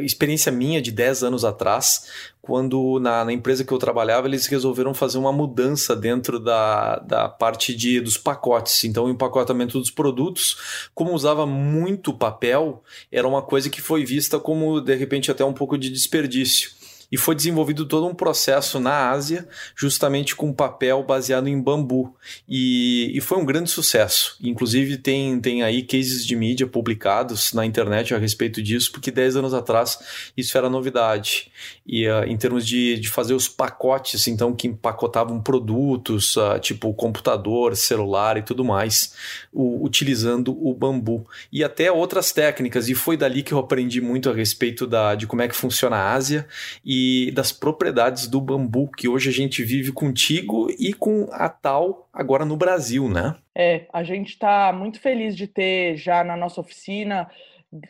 experiência 0.00 0.52
minha 0.52 0.80
de 0.80 0.92
10 0.92 1.24
anos 1.24 1.39
atrás, 1.44 2.06
quando 2.42 2.98
na, 3.00 3.24
na, 3.24 3.32
empresa 3.32 3.64
que 3.64 3.72
eu 3.72 3.78
trabalhava 3.78 4.26
eles 4.26 4.46
resolveram 4.46 4.94
fazer 4.94 5.18
uma 5.18 5.32
mudança 5.32 5.94
dentro 5.94 6.40
da, 6.40 6.96
da 7.00 7.28
parte 7.28 7.74
de, 7.74 8.00
dos 8.00 8.16
pacotes. 8.16 8.84
Então, 8.84 9.04
o 9.04 9.10
empacotamento 9.10 9.78
dos 9.78 9.90
produtos, 9.90 10.88
como 10.94 11.12
usava 11.12 11.46
muito 11.46 12.12
papel, 12.12 12.82
era 13.12 13.28
uma 13.28 13.42
coisa 13.42 13.68
que 13.70 13.80
foi 13.80 14.04
vista 14.04 14.38
como, 14.38 14.80
de 14.80 14.94
repente, 14.94 15.30
até 15.30 15.44
um 15.44 15.52
pouco 15.52 15.76
de 15.78 15.90
desperdício 15.90 16.79
e 17.10 17.16
foi 17.16 17.34
desenvolvido 17.34 17.84
todo 17.86 18.06
um 18.06 18.14
processo 18.14 18.78
na 18.78 19.10
Ásia, 19.10 19.48
justamente 19.74 20.36
com 20.36 20.52
papel 20.52 21.02
baseado 21.02 21.48
em 21.48 21.60
bambu. 21.60 22.14
E, 22.48 23.10
e 23.14 23.20
foi 23.20 23.38
um 23.38 23.44
grande 23.44 23.68
sucesso. 23.68 24.36
Inclusive, 24.40 24.96
tem, 24.96 25.40
tem 25.40 25.62
aí 25.62 25.82
cases 25.82 26.24
de 26.24 26.36
mídia 26.36 26.66
publicados 26.66 27.52
na 27.52 27.66
internet 27.66 28.14
a 28.14 28.18
respeito 28.18 28.62
disso, 28.62 28.92
porque 28.92 29.10
10 29.10 29.36
anos 29.36 29.54
atrás 29.54 29.98
isso 30.36 30.56
era 30.56 30.70
novidade. 30.70 31.50
E 31.84 32.06
uh, 32.06 32.24
em 32.24 32.36
termos 32.36 32.64
de, 32.64 32.98
de 32.98 33.08
fazer 33.08 33.34
os 33.34 33.48
pacotes, 33.48 34.28
então, 34.28 34.54
que 34.54 34.68
empacotavam 34.68 35.40
produtos, 35.40 36.36
uh, 36.36 36.60
tipo 36.60 36.94
computador, 36.94 37.74
celular 37.74 38.36
e 38.36 38.42
tudo 38.42 38.64
mais, 38.64 39.14
o, 39.52 39.84
utilizando 39.84 40.56
o 40.64 40.72
bambu. 40.72 41.26
E 41.52 41.64
até 41.64 41.90
outras 41.90 42.30
técnicas, 42.30 42.88
e 42.88 42.94
foi 42.94 43.16
dali 43.16 43.42
que 43.42 43.52
eu 43.52 43.58
aprendi 43.58 44.00
muito 44.00 44.30
a 44.30 44.32
respeito 44.32 44.86
da, 44.86 45.16
de 45.16 45.26
como 45.26 45.42
é 45.42 45.48
que 45.48 45.56
funciona 45.56 45.96
a 45.96 46.12
Ásia. 46.12 46.46
E 46.84 46.99
das 47.34 47.52
propriedades 47.52 48.26
do 48.26 48.40
bambu 48.40 48.90
que 48.90 49.08
hoje 49.08 49.28
a 49.28 49.32
gente 49.32 49.62
vive 49.62 49.92
contigo 49.92 50.68
e 50.78 50.92
com 50.92 51.28
a 51.32 51.48
tal 51.48 52.08
agora 52.12 52.44
no 52.44 52.56
Brasil, 52.56 53.08
né? 53.08 53.36
É, 53.54 53.86
a 53.92 54.02
gente 54.02 54.30
está 54.30 54.72
muito 54.72 55.00
feliz 55.00 55.36
de 55.36 55.46
ter 55.46 55.96
já 55.96 56.24
na 56.24 56.36
nossa 56.36 56.60
oficina 56.60 57.28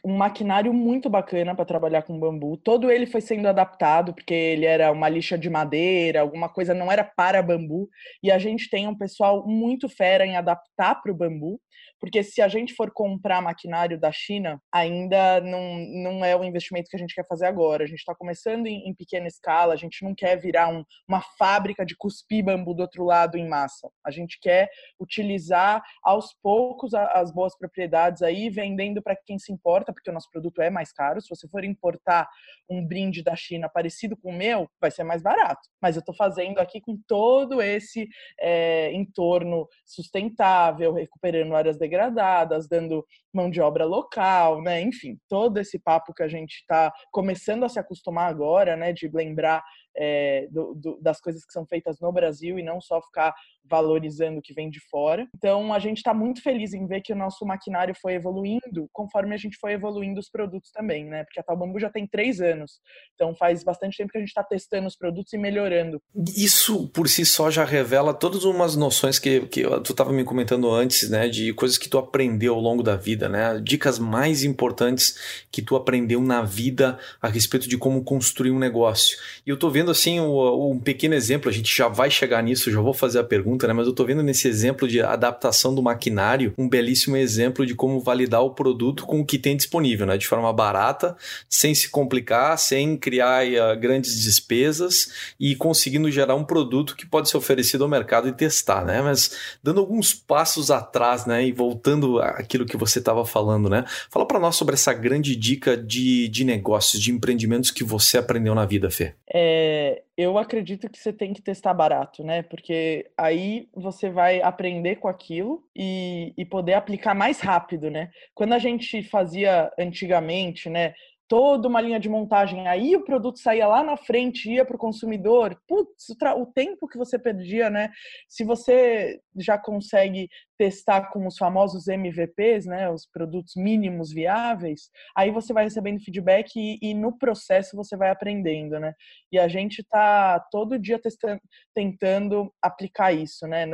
um 0.05 0.17
maquinário 0.17 0.75
muito 0.75 1.09
bacana 1.09 1.55
para 1.55 1.65
trabalhar 1.65 2.03
com 2.03 2.19
bambu. 2.19 2.57
Todo 2.59 2.91
ele 2.91 3.07
foi 3.07 3.21
sendo 3.21 3.49
adaptado, 3.49 4.13
porque 4.13 4.35
ele 4.35 4.67
era 4.67 4.93
uma 4.93 5.09
lixa 5.09 5.39
de 5.39 5.49
madeira, 5.49 6.21
alguma 6.21 6.49
coisa 6.49 6.75
não 6.75 6.93
era 6.93 7.03
para 7.03 7.43
bambu. 7.43 7.89
E 8.23 8.31
a 8.31 8.39
gente 8.39 8.69
tem 8.69 8.87
um 8.87 8.97
pessoal 8.97 9.47
muito 9.47 9.89
fera 9.89 10.27
em 10.27 10.37
adaptar 10.37 11.01
para 11.01 11.11
o 11.11 11.15
bambu 11.15 11.59
porque 12.01 12.23
se 12.23 12.41
a 12.41 12.49
gente 12.49 12.73
for 12.75 12.91
comprar 12.91 13.43
maquinário 13.43 14.01
da 14.01 14.11
China, 14.11 14.61
ainda 14.73 15.41
não, 15.43 15.79
não 16.03 16.25
é 16.25 16.35
o 16.35 16.43
investimento 16.43 16.89
que 16.89 16.97
a 16.97 16.99
gente 16.99 17.15
quer 17.15 17.27
fazer 17.27 17.45
agora. 17.45 17.85
A 17.85 17.87
gente 17.87 17.99
está 17.99 18.15
começando 18.15 18.67
em, 18.67 18.89
em, 18.89 18.95
pequena 18.95 19.27
escala, 19.27 19.75
a 19.75 19.77
gente 19.77 20.03
não 20.03 20.15
quer 20.15 20.37
virar 20.37 20.69
um, 20.69 20.83
uma 21.07 21.21
fábrica 21.39 21.85
de 21.85 21.95
cuspir 21.95 22.43
bambu 22.43 22.75
do 22.75 22.81
outro 22.81 23.05
lado 23.05 23.37
em 23.37 23.47
massa. 23.47 23.91
A 24.05 24.11
gente 24.11 24.39
quer 24.41 24.71
utilizar 24.99 25.83
aos 26.03 26.33
poucos 26.43 26.95
as 26.95 27.31
boas 27.33 27.57
propriedades 27.57 28.23
aí, 28.23 28.49
vendendo 28.49 29.03
para 29.03 29.15
quem 29.15 29.39
se 29.39 29.53
importa, 29.53 29.93
porque 29.93 30.11
o 30.11 30.13
nosso 30.13 30.31
produto 30.31 30.63
é 30.63 30.71
mais 30.71 30.93
caro. 30.93 31.21
Se 31.21 31.29
você 31.29 31.47
for 31.49 31.65
importar 31.65 32.27
um 32.69 32.87
brinde 32.87 33.23
da 33.23 33.37
China 33.37 33.69
parecido 33.69 34.17
com 34.17 34.31
o 34.31 34.37
meu, 34.37 34.71
vai 34.81 34.91
ser 34.91 35.05
mais 35.05 35.23
barato. 35.23 35.69
Mas 35.83 35.97
eu 35.97 36.01
estou 36.01 36.15
fazendo 36.15 36.59
aqui 36.61 36.81
com 36.81 36.97
todo 37.07 37.61
esse 37.61 38.09
é, 38.41 38.91
entorno 38.95 39.69
sustentável, 39.85 40.95
recuperando 40.95 41.55
áreas 41.55 41.77
de 41.77 41.90
degradadas, 41.91 42.69
dando 42.69 43.05
mão 43.33 43.51
de 43.51 43.61
obra 43.61 43.85
local, 43.85 44.63
né? 44.63 44.81
Enfim, 44.81 45.19
todo 45.29 45.59
esse 45.59 45.79
papo 45.79 46.15
que 46.15 46.23
a 46.23 46.29
gente 46.29 46.55
está 46.55 46.93
começando 47.11 47.65
a 47.65 47.69
se 47.69 47.79
acostumar 47.79 48.31
agora, 48.31 48.77
né? 48.77 48.93
De 48.93 49.11
lembrar 49.13 49.63
é, 49.97 50.47
do, 50.51 50.75
do, 50.75 51.01
das 51.01 51.21
coisas 51.21 51.45
que 51.45 51.53
são 51.53 51.67
feitas 51.67 52.01
no 52.01 52.13
Brasil 52.13 52.59
e 52.59 52.63
não 52.63 52.81
só 52.81 53.03
ficar 53.03 53.35
valorizando 53.65 54.39
o 54.39 54.43
que 54.43 54.53
vem 54.53 54.69
de 54.69 54.81
fora. 54.91 55.27
Então, 55.37 55.73
a 55.73 55.79
gente 55.79 55.99
está 55.99 56.13
muito 56.13 56.43
feliz 56.43 56.73
em 56.73 56.87
ver 56.87 57.01
que 57.01 57.13
o 57.13 57.17
nosso 57.17 57.45
maquinário 57.47 57.95
foi 58.01 58.15
evoluindo 58.15 58.89
conforme 58.93 59.35
a 59.35 59.39
gente 59.39 59.57
foi 59.61 59.73
evoluindo 59.73 60.19
os 60.19 60.29
produtos 60.29 60.71
também, 60.73 61.05
né? 61.05 61.25
Porque 61.25 61.41
a 61.41 61.43
Tal 61.43 61.57
Bambu 61.57 61.79
já 61.79 61.91
tem 61.91 62.07
três 62.07 62.41
anos. 62.41 62.81
Então, 63.15 63.35
faz 63.35 63.63
bastante 63.63 63.97
tempo 63.97 64.11
que 64.11 64.19
a 64.19 64.21
gente 64.21 64.29
está 64.29 64.43
testando 64.43 64.87
os 64.87 64.97
produtos 64.97 65.33
e 65.33 65.39
melhorando. 65.39 66.01
Isso, 66.37 66.89
por 66.89 67.09
si 67.09 67.25
só, 67.25 67.51
já 67.51 67.65
revela 67.65 68.13
todas 68.13 68.45
umas 68.45 68.77
noções 68.77 69.19
que, 69.19 69.47
que 69.47 69.63
tu 69.83 69.93
estava 69.93 70.13
me 70.13 70.25
comentando 70.25 70.71
antes, 70.71 71.09
né? 71.09 71.29
De 71.29 71.53
coisas 71.55 71.79
que 71.79 71.89
tu 71.89 71.99
aprendeu 71.99 72.55
ao 72.55 72.61
longo 72.61 72.83
da 72.83 72.97
vida, 72.97 73.29
né? 73.29 73.61
Dicas 73.63 73.99
mais 73.99 74.43
importantes 74.43 75.47
que 75.51 75.63
tu 75.63 75.77
aprendeu 75.77 76.21
na 76.21 76.43
vida 76.43 76.99
a 77.21 77.29
respeito 77.29 77.69
de 77.69 77.79
como 77.79 78.03
construir 78.03 78.51
um 78.51 78.59
negócio. 78.59 79.17
E 79.47 79.51
eu 79.51 79.59
tô 79.59 79.71
vendo, 79.71 79.91
assim, 79.91 80.21
um, 80.21 80.73
um 80.73 80.79
pequeno 80.79 81.15
exemplo, 81.15 81.49
a 81.49 81.53
gente 81.53 81.75
já 81.75 81.89
vai 81.89 82.11
chegar 82.11 82.43
nisso, 82.43 82.71
já 82.71 82.81
vou 82.81 82.95
fazer 82.95 83.19
a 83.19 83.25
pergunta 83.25 83.60
pergunta, 83.61 83.67
né? 83.67 83.73
Mas 83.75 83.87
eu 83.87 83.91
estou 83.91 84.07
vendo 84.07 84.23
nesse 84.23 84.49
exemplo 84.49 84.89
de 84.89 85.01
adaptação 85.01 85.75
do 85.75 85.83
maquinário 85.83 86.55
um 86.57 86.69
belíssimo 86.69 87.17
exemplo 87.17 87.67
de 87.67 87.75
como 87.75 88.01
validar 88.01 88.43
o 88.43 88.51
produto 88.51 89.05
com 89.05 89.21
o 89.21 89.27
que 89.27 89.39
tem 89.39 89.57
disponível, 89.57 90.07
né? 90.07 90.17
De 90.17 90.27
forma 90.27 90.53
barata, 90.53 91.17
sem 91.49 91.75
se 91.75 91.89
complicar, 91.89 92.59
sem 92.59 92.97
criar 92.97 93.45
uh, 93.47 93.79
grandes 93.79 94.21
despesas 94.21 95.33
e 95.39 95.55
conseguindo 95.55 96.11
gerar 96.11 96.35
um 96.35 96.45
produto 96.45 96.97
que 96.97 97.07
pode 97.07 97.29
ser 97.29 97.37
oferecido 97.37 97.85
ao 97.85 97.91
mercado 97.91 98.29
e 98.29 98.33
testar, 98.33 98.85
né? 98.85 99.03
Mas 99.03 99.59
dando 99.63 99.81
alguns 99.81 100.15
passos 100.15 100.71
atrás, 100.71 101.27
né? 101.27 101.45
E 101.45 101.53
voltando 101.53 102.21
àquilo 102.21 102.65
que 102.65 102.77
você 102.77 102.99
estava 102.99 103.25
falando, 103.25 103.69
né? 103.69 103.85
Fala 104.09 104.27
para 104.27 104.39
nós 104.39 104.57
sobre 104.57 104.75
essa 104.75 104.93
grande 104.93 105.37
dica 105.37 105.77
de, 105.77 106.29
de 106.29 106.45
negócios, 106.45 107.03
de 107.03 107.11
empreendimentos 107.11 107.71
que 107.71 107.85
você 107.85 108.19
aprendeu 108.19 108.55
na 108.55 108.65
vida, 108.65 108.91
Fê. 108.91 109.15
É, 109.33 110.03
eu 110.21 110.37
acredito 110.37 110.91
que 110.91 110.99
você 110.99 111.13
tem 111.13 111.33
que 111.33 111.41
testar 111.41 111.73
barato, 111.73 112.23
né? 112.23 112.43
Porque 112.43 113.11
aí 113.17 113.69
você 113.75 114.11
vai 114.11 114.43
aprender 114.43 114.97
com 114.97 115.09
aquilo 115.09 115.65
e, 115.75 116.35
e 116.37 116.45
poder 116.45 116.75
aplicar 116.75 117.15
mais 117.15 117.41
rápido, 117.41 117.91
né? 117.91 118.11
Quando 118.35 118.53
a 118.53 118.59
gente 118.59 119.03
fazia 119.03 119.71
antigamente, 119.79 120.69
né? 120.69 120.93
toda 121.31 121.69
uma 121.69 121.81
linha 121.81 122.01
de 122.01 122.09
montagem. 122.09 122.67
Aí 122.67 122.97
o 122.97 123.05
produto 123.05 123.39
saía 123.39 123.65
lá 123.65 123.85
na 123.85 123.97
frente, 123.97 124.51
ia 124.51 124.65
para 124.65 124.75
o 124.75 124.79
consumidor. 124.79 125.57
Putz, 125.69 126.09
o, 126.37 126.45
tempo 126.45 126.89
que 126.89 126.99
você 126.99 127.17
perdia, 127.21 127.71
né? 127.71 127.89
Se 128.29 128.43
você 128.43 129.21
já 129.37 129.57
consegue 129.57 130.29
testar 130.61 131.11
com 131.11 131.27
os 131.27 131.39
famosos 131.39 131.89
MVPs, 131.89 132.67
né, 132.67 132.91
os 132.91 133.07
produtos 133.07 133.55
mínimos 133.57 134.13
viáveis, 134.13 134.91
aí 135.17 135.31
você 135.31 135.55
vai 135.55 135.65
recebendo 135.65 136.05
feedback 136.05 136.51
e, 136.55 136.79
e 136.83 136.93
no 136.93 137.17
processo 137.17 137.75
você 137.75 137.97
vai 137.97 138.11
aprendendo, 138.11 138.79
né? 138.79 138.93
E 139.33 139.39
a 139.39 139.49
gente 139.49 139.79
está 139.79 140.39
todo 140.51 140.79
dia 140.79 140.99
testando, 140.99 141.41
tentando 141.75 142.53
aplicar 142.61 143.11
isso, 143.11 143.47
né? 143.47 143.65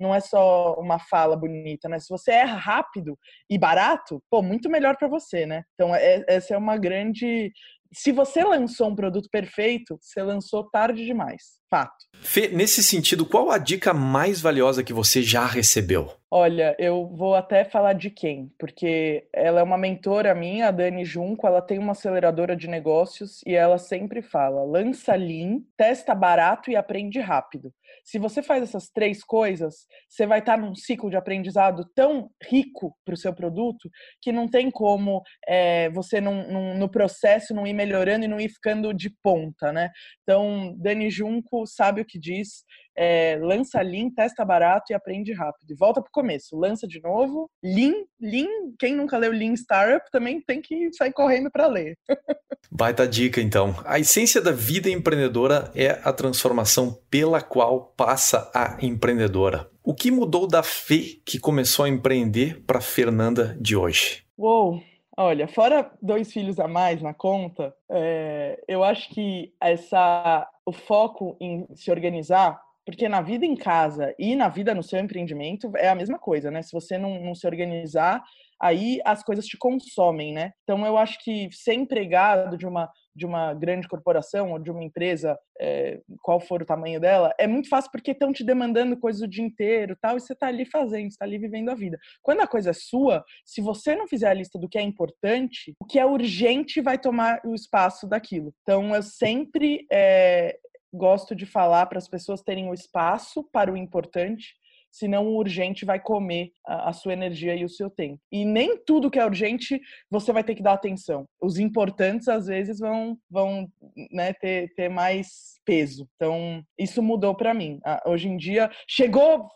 Não 0.00 0.14
é 0.14 0.20
só 0.20 0.72
uma 0.78 0.98
fala 0.98 1.36
bonita, 1.36 1.86
né? 1.86 1.98
Se 1.98 2.08
você 2.08 2.30
erra 2.30 2.56
rápido 2.56 3.18
e 3.50 3.58
barato, 3.58 4.22
pô, 4.30 4.40
muito 4.40 4.70
melhor 4.70 4.96
para 4.96 5.08
você, 5.08 5.44
né? 5.44 5.64
Então 5.74 5.94
é, 5.94 6.24
essa 6.26 6.54
é 6.54 6.56
uma 6.56 6.78
grande 6.78 7.52
se 7.94 8.10
você 8.10 8.42
lançou 8.42 8.88
um 8.88 8.96
produto 8.96 9.28
perfeito, 9.30 9.98
você 10.00 10.22
lançou 10.22 10.64
tarde 10.70 11.04
demais. 11.04 11.60
Fato. 11.68 11.92
Fê, 12.22 12.48
nesse 12.48 12.82
sentido, 12.82 13.26
qual 13.26 13.50
a 13.50 13.58
dica 13.58 13.92
mais 13.92 14.40
valiosa 14.40 14.82
que 14.82 14.94
você 14.94 15.22
já 15.22 15.44
recebeu? 15.44 16.21
Olha, 16.34 16.74
eu 16.78 17.06
vou 17.08 17.34
até 17.34 17.62
falar 17.62 17.92
de 17.92 18.08
quem, 18.08 18.50
porque 18.58 19.28
ela 19.34 19.60
é 19.60 19.62
uma 19.62 19.76
mentora 19.76 20.34
minha, 20.34 20.68
a 20.68 20.70
Dani 20.70 21.04
Junco, 21.04 21.46
ela 21.46 21.60
tem 21.60 21.78
uma 21.78 21.92
aceleradora 21.92 22.56
de 22.56 22.66
negócios 22.66 23.42
e 23.46 23.54
ela 23.54 23.76
sempre 23.76 24.22
fala: 24.22 24.64
lança 24.64 25.14
lean, 25.14 25.58
testa 25.76 26.14
barato 26.14 26.70
e 26.70 26.76
aprende 26.76 27.20
rápido. 27.20 27.70
Se 28.02 28.18
você 28.18 28.42
faz 28.42 28.62
essas 28.62 28.88
três 28.88 29.22
coisas, 29.22 29.86
você 30.08 30.26
vai 30.26 30.38
estar 30.38 30.56
num 30.56 30.74
ciclo 30.74 31.10
de 31.10 31.16
aprendizado 31.16 31.84
tão 31.94 32.30
rico 32.42 32.96
para 33.04 33.12
o 33.12 33.18
seu 33.18 33.34
produto 33.34 33.90
que 34.22 34.32
não 34.32 34.48
tem 34.48 34.70
como 34.70 35.20
é, 35.46 35.90
você 35.90 36.18
não, 36.18 36.48
não, 36.48 36.74
no 36.78 36.90
processo 36.90 37.52
não 37.52 37.66
ir 37.66 37.74
melhorando 37.74 38.24
e 38.24 38.28
não 38.28 38.40
ir 38.40 38.48
ficando 38.48 38.94
de 38.94 39.10
ponta, 39.22 39.70
né? 39.70 39.90
Então, 40.22 40.74
Dani 40.78 41.10
Junco 41.10 41.66
sabe 41.66 42.00
o 42.00 42.06
que 42.06 42.18
diz 42.18 42.64
é, 42.96 43.38
lança 43.40 43.80
Lean, 43.80 44.10
testa 44.10 44.44
barato 44.44 44.92
e 44.92 44.94
aprende 44.94 45.32
rápido. 45.32 45.70
E 45.70 45.74
volta 45.74 46.00
para 46.00 46.08
o 46.08 46.12
começo, 46.12 46.56
lança 46.56 46.86
de 46.86 47.00
novo. 47.00 47.50
Lean, 47.62 48.04
Lean, 48.20 48.48
quem 48.78 48.94
nunca 48.94 49.18
leu 49.18 49.32
Lean 49.32 49.54
Startup 49.54 50.08
também 50.10 50.40
tem 50.40 50.60
que 50.60 50.92
sair 50.92 51.12
correndo 51.12 51.50
para 51.50 51.66
ler. 51.66 51.96
Baita 52.70 53.06
dica, 53.06 53.40
então. 53.40 53.74
A 53.84 53.98
essência 53.98 54.40
da 54.40 54.52
vida 54.52 54.88
empreendedora 54.88 55.70
é 55.74 56.00
a 56.04 56.12
transformação 56.12 56.98
pela 57.10 57.40
qual 57.40 57.92
passa 57.96 58.50
a 58.54 58.78
empreendedora. 58.80 59.70
O 59.82 59.94
que 59.94 60.10
mudou 60.10 60.46
da 60.46 60.62
Fê 60.62 61.20
que 61.24 61.38
começou 61.38 61.84
a 61.84 61.88
empreender 61.88 62.62
para 62.64 62.80
Fernanda 62.80 63.56
de 63.60 63.76
hoje? 63.76 64.24
Uou, 64.38 64.80
Olha, 65.16 65.46
fora 65.46 65.92
dois 66.00 66.32
filhos 66.32 66.58
a 66.58 66.66
mais 66.66 67.02
na 67.02 67.12
conta, 67.12 67.74
é, 67.90 68.58
eu 68.66 68.82
acho 68.82 69.10
que 69.10 69.52
essa, 69.60 70.48
o 70.64 70.72
foco 70.72 71.36
em 71.38 71.66
se 71.74 71.90
organizar 71.90 72.58
porque 72.84 73.08
na 73.08 73.20
vida 73.20 73.46
em 73.46 73.56
casa 73.56 74.14
e 74.18 74.34
na 74.34 74.48
vida 74.48 74.74
no 74.74 74.82
seu 74.82 74.98
empreendimento 74.98 75.70
é 75.76 75.88
a 75.88 75.94
mesma 75.94 76.18
coisa, 76.18 76.50
né? 76.50 76.62
Se 76.62 76.72
você 76.72 76.98
não, 76.98 77.20
não 77.20 77.34
se 77.34 77.46
organizar, 77.46 78.22
aí 78.60 79.00
as 79.04 79.22
coisas 79.22 79.46
te 79.46 79.56
consomem, 79.56 80.32
né? 80.32 80.52
Então 80.62 80.84
eu 80.86 80.96
acho 80.96 81.22
que 81.22 81.48
ser 81.52 81.74
empregado 81.74 82.56
de 82.56 82.66
uma 82.66 82.90
de 83.14 83.26
uma 83.26 83.52
grande 83.52 83.86
corporação 83.86 84.52
ou 84.52 84.58
de 84.58 84.70
uma 84.70 84.82
empresa, 84.82 85.38
é, 85.60 86.00
qual 86.22 86.40
for 86.40 86.62
o 86.62 86.66
tamanho 86.66 86.98
dela, 86.98 87.32
é 87.38 87.46
muito 87.46 87.68
fácil 87.68 87.90
porque 87.90 88.12
estão 88.12 88.32
te 88.32 88.42
demandando 88.42 88.96
coisas 88.96 89.20
o 89.20 89.28
dia 89.28 89.44
inteiro, 89.44 89.96
tal, 90.00 90.16
e 90.16 90.20
você 90.20 90.32
está 90.32 90.46
ali 90.46 90.64
fazendo, 90.64 91.08
está 91.08 91.24
ali 91.24 91.38
vivendo 91.38 91.68
a 91.68 91.74
vida. 91.74 91.98
Quando 92.22 92.40
a 92.40 92.46
coisa 92.46 92.70
é 92.70 92.72
sua, 92.72 93.22
se 93.44 93.60
você 93.60 93.94
não 93.94 94.08
fizer 94.08 94.28
a 94.28 94.34
lista 94.34 94.58
do 94.58 94.68
que 94.68 94.78
é 94.78 94.82
importante, 94.82 95.74
o 95.78 95.84
que 95.84 95.98
é 95.98 96.06
urgente 96.06 96.80
vai 96.80 96.98
tomar 96.98 97.40
o 97.44 97.54
espaço 97.54 98.08
daquilo. 98.08 98.52
Então 98.62 98.94
eu 98.94 99.02
sempre 99.02 99.86
é, 99.92 100.56
gosto 100.92 101.34
de 101.34 101.46
falar 101.46 101.86
para 101.86 101.98
as 101.98 102.08
pessoas 102.08 102.42
terem 102.42 102.68
o 102.68 102.74
espaço 102.74 103.42
para 103.44 103.72
o 103.72 103.76
importante, 103.76 104.54
senão 104.92 105.26
o 105.26 105.36
urgente 105.36 105.84
vai 105.86 105.98
comer 105.98 106.52
a, 106.66 106.90
a, 106.90 106.92
sua 106.92 107.14
energia 107.14 107.56
e 107.56 107.64
o 107.64 107.68
seu 107.68 107.88
tempo. 107.88 108.20
E 108.30 108.44
nem 108.44 108.76
tudo 108.76 109.10
que 109.10 109.18
é 109.18 109.24
urgente 109.24 109.80
você 110.10 110.32
vai 110.32 110.44
ter 110.44 110.54
que 110.54 110.62
dar 110.62 110.74
atenção. 110.74 111.24
Os 111.40 111.58
importantes, 111.58 112.28
às 112.28 112.46
vezes, 112.46 112.78
vão, 112.78 113.16
vão 113.30 113.66
né, 114.10 114.34
ter, 114.34 114.72
ter 114.74 114.90
mais 114.90 115.60
peso. 115.64 116.06
Então, 116.16 116.62
isso 116.78 117.02
mudou 117.02 117.34
para 117.34 117.54
mim. 117.54 117.80
Hoje 118.04 118.28
em 118.28 118.36
dia, 118.36 118.70
chegou 118.86 119.48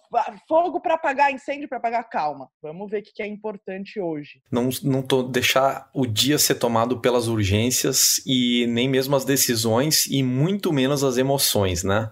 fogo 0.49 0.81
para 0.81 0.95
apagar 0.95 1.33
incêndio, 1.33 1.69
para 1.69 1.79
apagar 1.79 2.09
calma. 2.09 2.49
Vamos 2.63 2.91
ver 2.91 3.01
o 3.01 3.03
que 3.03 3.23
é 3.23 3.27
importante 3.27 4.01
hoje. 4.01 4.41
Não, 4.51 4.71
não 4.83 5.03
tô, 5.03 5.23
deixar 5.23 5.91
o 5.93 6.07
dia 6.07 6.39
ser 6.39 6.55
tomado 6.55 7.01
pelas 7.01 7.29
urgências 7.29 8.23
e 8.25 8.67
nem 8.69 8.89
mesmo 8.89 9.15
as 9.15 9.25
decisões 9.25 10.07
e 10.07 10.23
muito 10.23 10.73
menos 10.73 11.05
as 11.05 11.19
emoções, 11.19 11.85
né? 11.85 12.11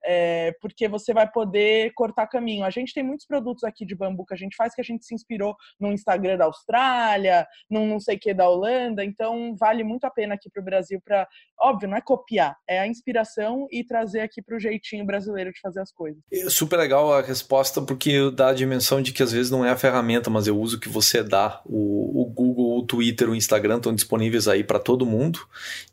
é, 0.05 0.53
porque 0.61 0.89
você 0.89 1.15
vai 1.15 1.31
poder 1.31 1.93
cortar 1.95 2.27
caminho. 2.27 2.65
A 2.65 2.71
gente 2.71 2.93
tem 2.93 3.05
muitos 3.05 3.25
produtos 3.25 3.63
aqui 3.63 3.87
de 3.87 3.95
bambu 3.95 4.27
que 4.27 4.35
a 4.35 4.37
gente 4.37 4.57
faz 4.57 4.75
que 4.75 4.81
a 4.81 4.85
gente 4.85 5.07
se 5.07 5.15
inspirou 5.15 5.55
no 5.79 5.93
Instagram 5.93 6.37
da 6.39 6.47
Austrália 6.47 7.04
Itália, 7.05 7.47
num 7.71 7.87
não 7.87 8.01
sei 8.01 8.17
o 8.17 8.19
que 8.19 8.33
da 8.33 8.49
Holanda. 8.49 9.05
Então, 9.05 9.55
vale 9.57 9.85
muito 9.85 10.05
a 10.05 10.11
pena 10.11 10.35
aqui 10.35 10.49
para 10.51 10.61
o 10.61 10.65
Brasil 10.65 11.01
para, 11.05 11.29
óbvio, 11.59 11.89
não 11.89 11.97
é 11.97 12.01
copiar, 12.01 12.57
é 12.69 12.81
a 12.81 12.87
inspiração 12.87 13.67
e 13.71 13.85
trazer 13.85 14.21
aqui 14.21 14.41
para 14.43 14.57
o 14.57 14.61
jeitinho 14.61 15.05
brasileiro 15.05 15.53
de 15.53 15.61
fazer 15.61 15.81
as 15.81 15.93
coisas. 15.93 16.23
É 16.33 16.49
super 16.49 16.77
legal 16.79 17.13
a 17.13 17.21
resposta, 17.21 17.83
porque 17.83 18.31
dá 18.31 18.49
a 18.49 18.55
dimensão 18.55 19.03
de 19.03 19.13
que 19.13 19.23
às 19.23 19.33
vezes 19.33 19.51
não 19.51 19.65
é 19.65 19.71
a 19.71 19.77
ferramenta, 19.77 20.31
mas 20.31 20.49
o 20.49 20.57
uso 20.57 20.81
que 20.81 20.89
você 20.89 21.23
dá. 21.23 21.61
O, 21.65 22.23
o 22.23 22.25
Google, 22.27 22.79
o 22.79 22.87
Twitter, 22.87 23.29
o 23.29 23.35
Instagram 23.35 23.77
estão 23.77 23.95
disponíveis 23.95 24.49
aí 24.49 24.65
para 24.65 24.79
todo 24.79 25.07
mundo 25.07 25.41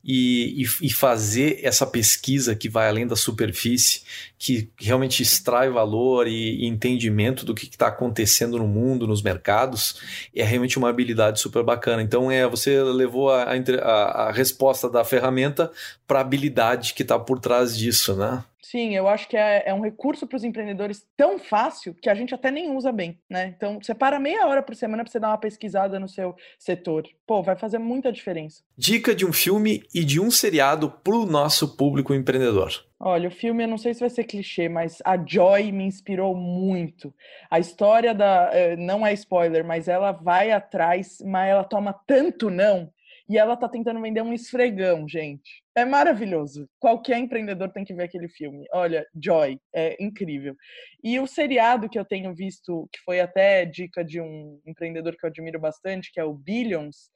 e, 0.04 0.64
e, 0.64 0.88
e 0.88 0.90
fazer 0.92 1.60
essa 1.64 1.86
pesquisa 1.86 2.56
que 2.56 2.70
vai 2.70 2.88
além 2.88 3.06
da 3.06 3.16
superfície, 3.16 4.02
que 4.38 4.70
realmente 4.80 5.22
extrai 5.22 5.70
valor 5.70 6.28
e, 6.28 6.64
e 6.64 6.66
entendimento 6.66 7.46
do 7.46 7.54
que 7.54 7.66
está 7.66 7.88
acontecendo 7.88 8.58
no 8.58 8.68
mundo, 8.68 9.08
nos 9.08 9.22
mercados, 9.22 10.00
é 10.36 10.44
realmente 10.44 10.78
uma 10.78 10.90
habilidade 10.90 11.01
super 11.40 11.64
bacana. 11.64 12.02
Então, 12.02 12.32
é 12.32 12.48
você 12.48 12.82
levou 12.82 13.32
a, 13.32 13.44
a, 13.44 14.28
a 14.28 14.32
resposta 14.32 14.90
da 14.90 15.04
ferramenta 15.04 15.72
para 16.08 16.20
a 16.20 16.22
habilidade 16.22 16.94
que 16.94 17.02
está 17.02 17.18
por 17.18 17.40
trás 17.40 17.78
disso, 17.78 18.16
né? 18.16 18.44
Sim, 18.64 18.96
eu 18.96 19.08
acho 19.08 19.28
que 19.28 19.36
é, 19.36 19.64
é 19.66 19.74
um 19.74 19.82
recurso 19.82 20.28
para 20.28 20.38
os 20.38 20.44
empreendedores 20.44 21.04
tão 21.18 21.40
fácil 21.40 21.96
que 21.96 22.10
a 22.10 22.14
gente 22.14 22.36
até 22.36 22.52
nem 22.52 22.76
usa 22.76 22.92
bem, 22.92 23.20
né? 23.28 23.54
Então, 23.56 23.80
você 23.82 23.96
para 23.96 24.20
meia 24.20 24.46
hora 24.46 24.62
por 24.62 24.76
semana 24.76 25.04
para 25.04 25.12
você 25.12 25.20
dar 25.20 25.30
uma 25.30 25.38
pesquisada 25.38 26.00
no 26.00 26.08
seu 26.08 26.36
setor. 26.60 27.08
Pô, 27.26 27.42
vai 27.42 27.56
fazer 27.56 27.80
muita 27.80 28.12
diferença. 28.12 28.62
Dica 28.78 29.16
de 29.16 29.26
um 29.26 29.34
filme 29.34 29.82
e 29.94 30.04
de 30.04 30.20
um 30.20 30.30
seriado 30.30 30.92
para 31.04 31.16
o 31.16 31.26
nosso 31.26 31.76
público 31.76 32.14
empreendedor. 32.14 32.72
Olha, 33.00 33.30
o 33.30 33.32
filme, 33.32 33.64
eu 33.64 33.68
não 33.68 33.80
sei 33.80 33.96
se 33.96 34.00
vai 34.00 34.12
ser 34.12 34.26
clichê, 34.26 34.70
mas 34.70 35.00
a 35.04 35.18
Joy 35.18 35.72
me 35.72 35.84
inspirou 35.84 36.36
muito. 36.36 37.12
A 37.50 37.58
história 37.58 38.14
da. 38.14 38.52
Eh, 38.54 38.76
não 38.76 39.06
é 39.06 39.12
spoiler, 39.14 39.66
mas 39.66 39.88
ela 39.88 40.12
vai 40.12 40.52
atrás, 40.52 41.18
mas 41.26 41.50
ela 41.50 41.64
toma 41.64 41.94
tanto 42.06 42.52
não 42.52 42.92
e 43.30 43.38
ela 43.38 43.56
tá 43.56 43.68
tentando 43.70 44.02
vender 44.02 44.22
um 44.22 44.34
esfregão, 44.34 45.08
gente. 45.08 45.64
É 45.76 45.86
maravilhoso. 45.86 46.68
Qualquer 46.80 47.18
empreendedor 47.18 47.72
tem 47.72 47.84
que 47.84 47.94
ver 47.94 48.04
aquele 48.04 48.28
filme. 48.28 48.66
Olha, 48.74 49.06
Joy, 49.22 49.58
é 49.74 50.02
incrível. 50.04 50.56
E 51.04 51.20
o 51.20 51.28
seriado 51.28 51.90
que 51.90 51.98
eu 51.98 52.06
tenho 52.06 52.34
visto, 52.36 52.90
que 52.92 53.00
foi 53.06 53.20
até 53.20 53.66
dica 53.66 54.04
de 54.04 54.20
um 54.20 54.60
empreendedor 54.66 55.16
que 55.18 55.26
eu 55.26 55.30
admiro 55.30 55.60
bastante, 55.60 56.12
que 56.12 56.20
é 56.20 56.24
o 56.24 56.34
Billions, 56.34 57.10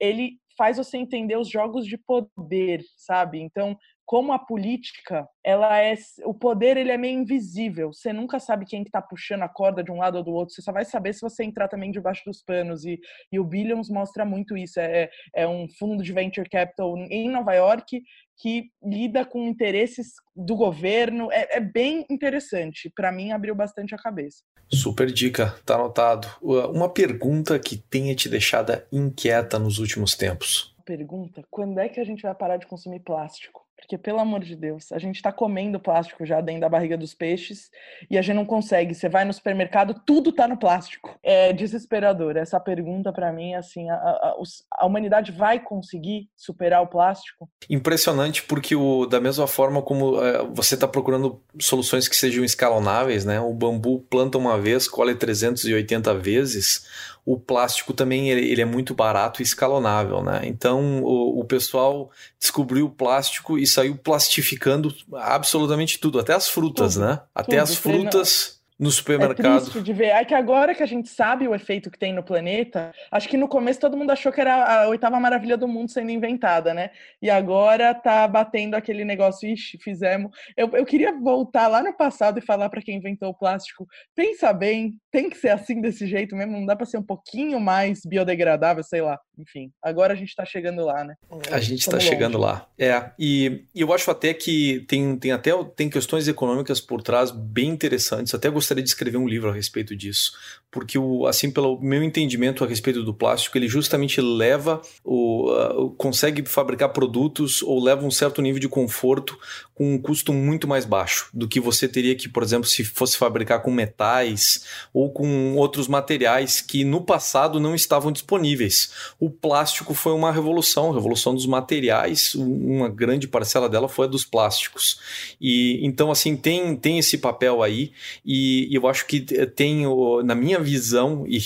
ele 0.00 0.38
faz 0.56 0.78
você 0.78 0.96
entender 0.96 1.36
os 1.36 1.48
jogos 1.48 1.86
de 1.86 1.96
poder, 1.98 2.82
sabe? 2.96 3.40
Então, 3.40 3.76
como 4.10 4.32
a 4.32 4.40
política, 4.40 5.24
ela 5.44 5.80
é 5.80 5.94
o 6.24 6.34
poder 6.34 6.76
ele 6.76 6.90
é 6.90 6.98
meio 6.98 7.20
invisível. 7.20 7.92
Você 7.92 8.12
nunca 8.12 8.40
sabe 8.40 8.66
quem 8.66 8.82
que 8.82 8.90
tá 8.90 9.00
puxando 9.00 9.42
a 9.42 9.48
corda 9.48 9.84
de 9.84 9.92
um 9.92 9.98
lado 9.98 10.18
ou 10.18 10.24
do 10.24 10.32
outro. 10.32 10.52
Você 10.52 10.60
só 10.60 10.72
vai 10.72 10.84
saber 10.84 11.12
se 11.12 11.20
você 11.20 11.44
entrar 11.44 11.68
também 11.68 11.92
debaixo 11.92 12.24
dos 12.26 12.42
panos. 12.42 12.84
E, 12.84 12.98
e 13.30 13.38
o 13.38 13.44
Billions 13.44 13.88
mostra 13.88 14.24
muito 14.24 14.56
isso. 14.56 14.80
É, 14.80 15.08
é 15.32 15.46
um 15.46 15.68
fundo 15.78 16.02
de 16.02 16.12
venture 16.12 16.50
capital 16.50 16.98
em 17.08 17.30
Nova 17.30 17.54
York 17.54 18.02
que 18.36 18.72
lida 18.82 19.24
com 19.24 19.46
interesses 19.46 20.14
do 20.34 20.56
governo. 20.56 21.30
É, 21.30 21.58
é 21.58 21.60
bem 21.60 22.04
interessante. 22.10 22.90
Para 22.92 23.12
mim, 23.12 23.30
abriu 23.30 23.54
bastante 23.54 23.94
a 23.94 23.98
cabeça. 23.98 24.42
Super 24.68 25.06
dica, 25.12 25.54
tá 25.64 25.76
anotado. 25.76 26.26
Uma 26.42 26.92
pergunta 26.92 27.56
que 27.60 27.76
tenha 27.76 28.12
te 28.16 28.28
deixado 28.28 28.72
inquieta 28.90 29.56
nos 29.56 29.78
últimos 29.78 30.16
tempos. 30.16 30.74
Pergunta: 30.84 31.44
quando 31.48 31.78
é 31.78 31.88
que 31.88 32.00
a 32.00 32.04
gente 32.04 32.24
vai 32.24 32.34
parar 32.34 32.56
de 32.56 32.66
consumir 32.66 32.98
plástico? 32.98 33.59
Porque, 33.80 33.98
pelo 33.98 34.20
amor 34.20 34.40
de 34.40 34.54
Deus, 34.54 34.92
a 34.92 34.98
gente 34.98 35.16
está 35.16 35.32
comendo 35.32 35.80
plástico 35.80 36.24
já 36.24 36.40
dentro 36.40 36.60
da 36.60 36.68
barriga 36.68 36.96
dos 36.96 37.14
peixes 37.14 37.70
e 38.10 38.18
a 38.18 38.22
gente 38.22 38.36
não 38.36 38.44
consegue. 38.44 38.94
Você 38.94 39.08
vai 39.08 39.24
no 39.24 39.32
supermercado, 39.32 40.00
tudo 40.06 40.30
está 40.30 40.46
no 40.46 40.56
plástico. 40.56 41.18
É 41.22 41.52
desesperador. 41.52 42.36
Essa 42.36 42.60
pergunta, 42.60 43.12
para 43.12 43.32
mim, 43.32 43.54
assim, 43.54 43.88
a, 43.90 43.94
a, 43.94 44.36
a, 44.78 44.86
humanidade 44.86 45.32
vai 45.32 45.58
conseguir 45.58 46.28
superar 46.36 46.82
o 46.82 46.86
plástico? 46.86 47.48
Impressionante, 47.68 48.42
porque 48.42 48.76
o, 48.76 49.06
da 49.06 49.20
mesma 49.20 49.46
forma 49.46 49.82
como 49.82 50.22
é, 50.22 50.44
você 50.52 50.74
está 50.74 50.86
procurando 50.86 51.42
soluções 51.58 52.06
que 52.06 52.16
sejam 52.16 52.44
escalonáveis, 52.44 53.24
né? 53.24 53.40
O 53.40 53.52
bambu 53.52 54.00
planta 54.10 54.38
uma 54.38 54.58
vez, 54.58 54.86
colhe 54.86 55.14
380 55.14 56.14
vezes 56.14 56.86
o 57.24 57.38
plástico 57.38 57.92
também 57.92 58.30
ele, 58.30 58.50
ele, 58.50 58.62
é 58.62 58.64
muito 58.64 58.94
barato 58.94 59.40
e 59.40 59.44
escalonável, 59.44 60.22
né? 60.22 60.40
Então 60.44 61.02
o, 61.02 61.40
o, 61.40 61.44
pessoal 61.44 62.10
descobriu 62.38 62.86
o 62.86 62.90
plástico 62.90 63.58
e 63.58 63.66
saiu 63.70 63.96
plastificando 63.96 64.94
absolutamente 65.14 65.98
tudo, 65.98 66.18
até 66.18 66.34
as 66.34 66.48
frutas, 66.48 66.94
tudo, 66.94 67.06
né? 67.06 67.20
Até 67.34 67.52
tudo, 67.52 67.62
as 67.62 67.74
frutas 67.74 68.60
no 68.80 68.90
supermercado. 68.90 69.58
É 69.58 69.60
triste 69.60 69.82
de 69.82 69.92
ver. 69.92 70.06
É 70.06 70.24
que 70.24 70.34
agora 70.34 70.74
que 70.74 70.82
a 70.82 70.86
gente 70.86 71.10
sabe 71.10 71.46
o 71.46 71.54
efeito 71.54 71.90
que 71.90 71.98
tem 71.98 72.14
no 72.14 72.22
planeta, 72.22 72.92
acho 73.12 73.28
que 73.28 73.36
no 73.36 73.46
começo 73.46 73.78
todo 73.78 73.94
mundo 73.94 74.10
achou 74.10 74.32
que 74.32 74.40
era 74.40 74.84
a 74.84 74.88
oitava 74.88 75.20
maravilha 75.20 75.58
do 75.58 75.68
mundo 75.68 75.90
sendo 75.90 76.10
inventada, 76.10 76.72
né? 76.72 76.90
E 77.20 77.28
agora 77.28 77.94
tá 77.94 78.26
batendo 78.26 78.74
aquele 78.74 79.04
negócio, 79.04 79.46
ixi, 79.46 79.76
fizemos. 79.78 80.32
Eu, 80.56 80.70
eu 80.72 80.86
queria 80.86 81.12
voltar 81.12 81.68
lá 81.68 81.82
no 81.82 81.94
passado 81.94 82.38
e 82.38 82.42
falar 82.42 82.70
para 82.70 82.80
quem 82.80 82.96
inventou 82.96 83.28
o 83.28 83.34
plástico: 83.34 83.86
pensa 84.14 84.50
bem, 84.50 84.94
tem 85.12 85.28
que 85.28 85.36
ser 85.36 85.50
assim 85.50 85.82
desse 85.82 86.06
jeito 86.06 86.34
mesmo, 86.34 86.52
não 86.58 86.64
dá 86.64 86.74
para 86.74 86.86
ser 86.86 86.96
um 86.96 87.02
pouquinho 87.02 87.60
mais 87.60 88.00
biodegradável, 88.06 88.82
sei 88.82 89.02
lá. 89.02 89.20
Enfim, 89.40 89.70
agora 89.82 90.14
a 90.14 90.16
gente 90.16 90.34
tá 90.34 90.44
chegando 90.44 90.84
lá, 90.84 91.04
né? 91.04 91.14
A 91.50 91.60
gente 91.60 91.80
está 91.80 92.00
chegando 92.00 92.38
lá. 92.38 92.66
É, 92.78 93.10
e, 93.18 93.64
e 93.74 93.80
eu 93.80 93.92
acho 93.92 94.10
até 94.10 94.34
que 94.34 94.84
tem, 94.88 95.16
tem 95.16 95.32
até 95.32 95.50
tem 95.76 95.88
questões 95.88 96.26
econômicas 96.26 96.80
por 96.80 97.02
trás 97.02 97.30
bem 97.30 97.68
interessantes. 97.68 98.34
Até 98.34 98.48
gostaria 98.48 98.80
gostaria 98.80 98.82
de 98.82 98.88
escrever 98.88 99.18
um 99.18 99.28
livro 99.28 99.50
a 99.50 99.54
respeito 99.54 99.94
disso, 99.94 100.32
porque 100.70 100.98
o, 100.98 101.26
assim 101.26 101.50
pelo 101.50 101.80
meu 101.80 102.02
entendimento 102.02 102.64
a 102.64 102.66
respeito 102.66 103.02
do 103.02 103.14
plástico, 103.14 103.56
ele 103.58 103.68
justamente 103.68 104.20
leva 104.20 104.80
o 105.04 105.50
uh, 105.50 105.90
consegue 105.90 106.44
fabricar 106.46 106.90
produtos 106.90 107.62
ou 107.62 107.82
leva 107.82 108.04
um 108.04 108.10
certo 108.10 108.40
nível 108.40 108.60
de 108.60 108.68
conforto 108.68 109.38
com 109.74 109.94
um 109.94 109.98
custo 109.98 110.32
muito 110.32 110.68
mais 110.68 110.84
baixo 110.84 111.30
do 111.32 111.48
que 111.48 111.58
você 111.58 111.88
teria 111.88 112.14
que, 112.14 112.28
por 112.28 112.42
exemplo, 112.42 112.68
se 112.68 112.84
fosse 112.84 113.16
fabricar 113.16 113.62
com 113.62 113.70
metais 113.70 114.64
ou 114.92 115.10
com 115.10 115.56
outros 115.56 115.88
materiais 115.88 116.60
que 116.60 116.84
no 116.84 117.02
passado 117.02 117.58
não 117.58 117.74
estavam 117.74 118.12
disponíveis. 118.12 118.92
O 119.18 119.29
plástico 119.30 119.94
foi 119.94 120.12
uma 120.12 120.32
revolução, 120.32 120.90
revolução 120.90 121.34
dos 121.34 121.46
materiais, 121.46 122.34
uma 122.34 122.88
grande 122.88 123.26
parcela 123.26 123.68
dela 123.68 123.88
foi 123.88 124.06
a 124.06 124.08
dos 124.08 124.24
plásticos. 124.24 125.00
E 125.40 125.80
então 125.82 126.10
assim 126.10 126.36
tem 126.36 126.76
tem 126.76 126.98
esse 126.98 127.18
papel 127.18 127.62
aí 127.62 127.92
e 128.24 128.40
e, 128.50 128.74
eu 128.74 128.86
acho 128.86 129.06
que 129.06 129.20
tem, 129.20 129.84
na 130.24 130.34
minha 130.34 130.58
visão, 130.58 131.24
e, 131.28 131.36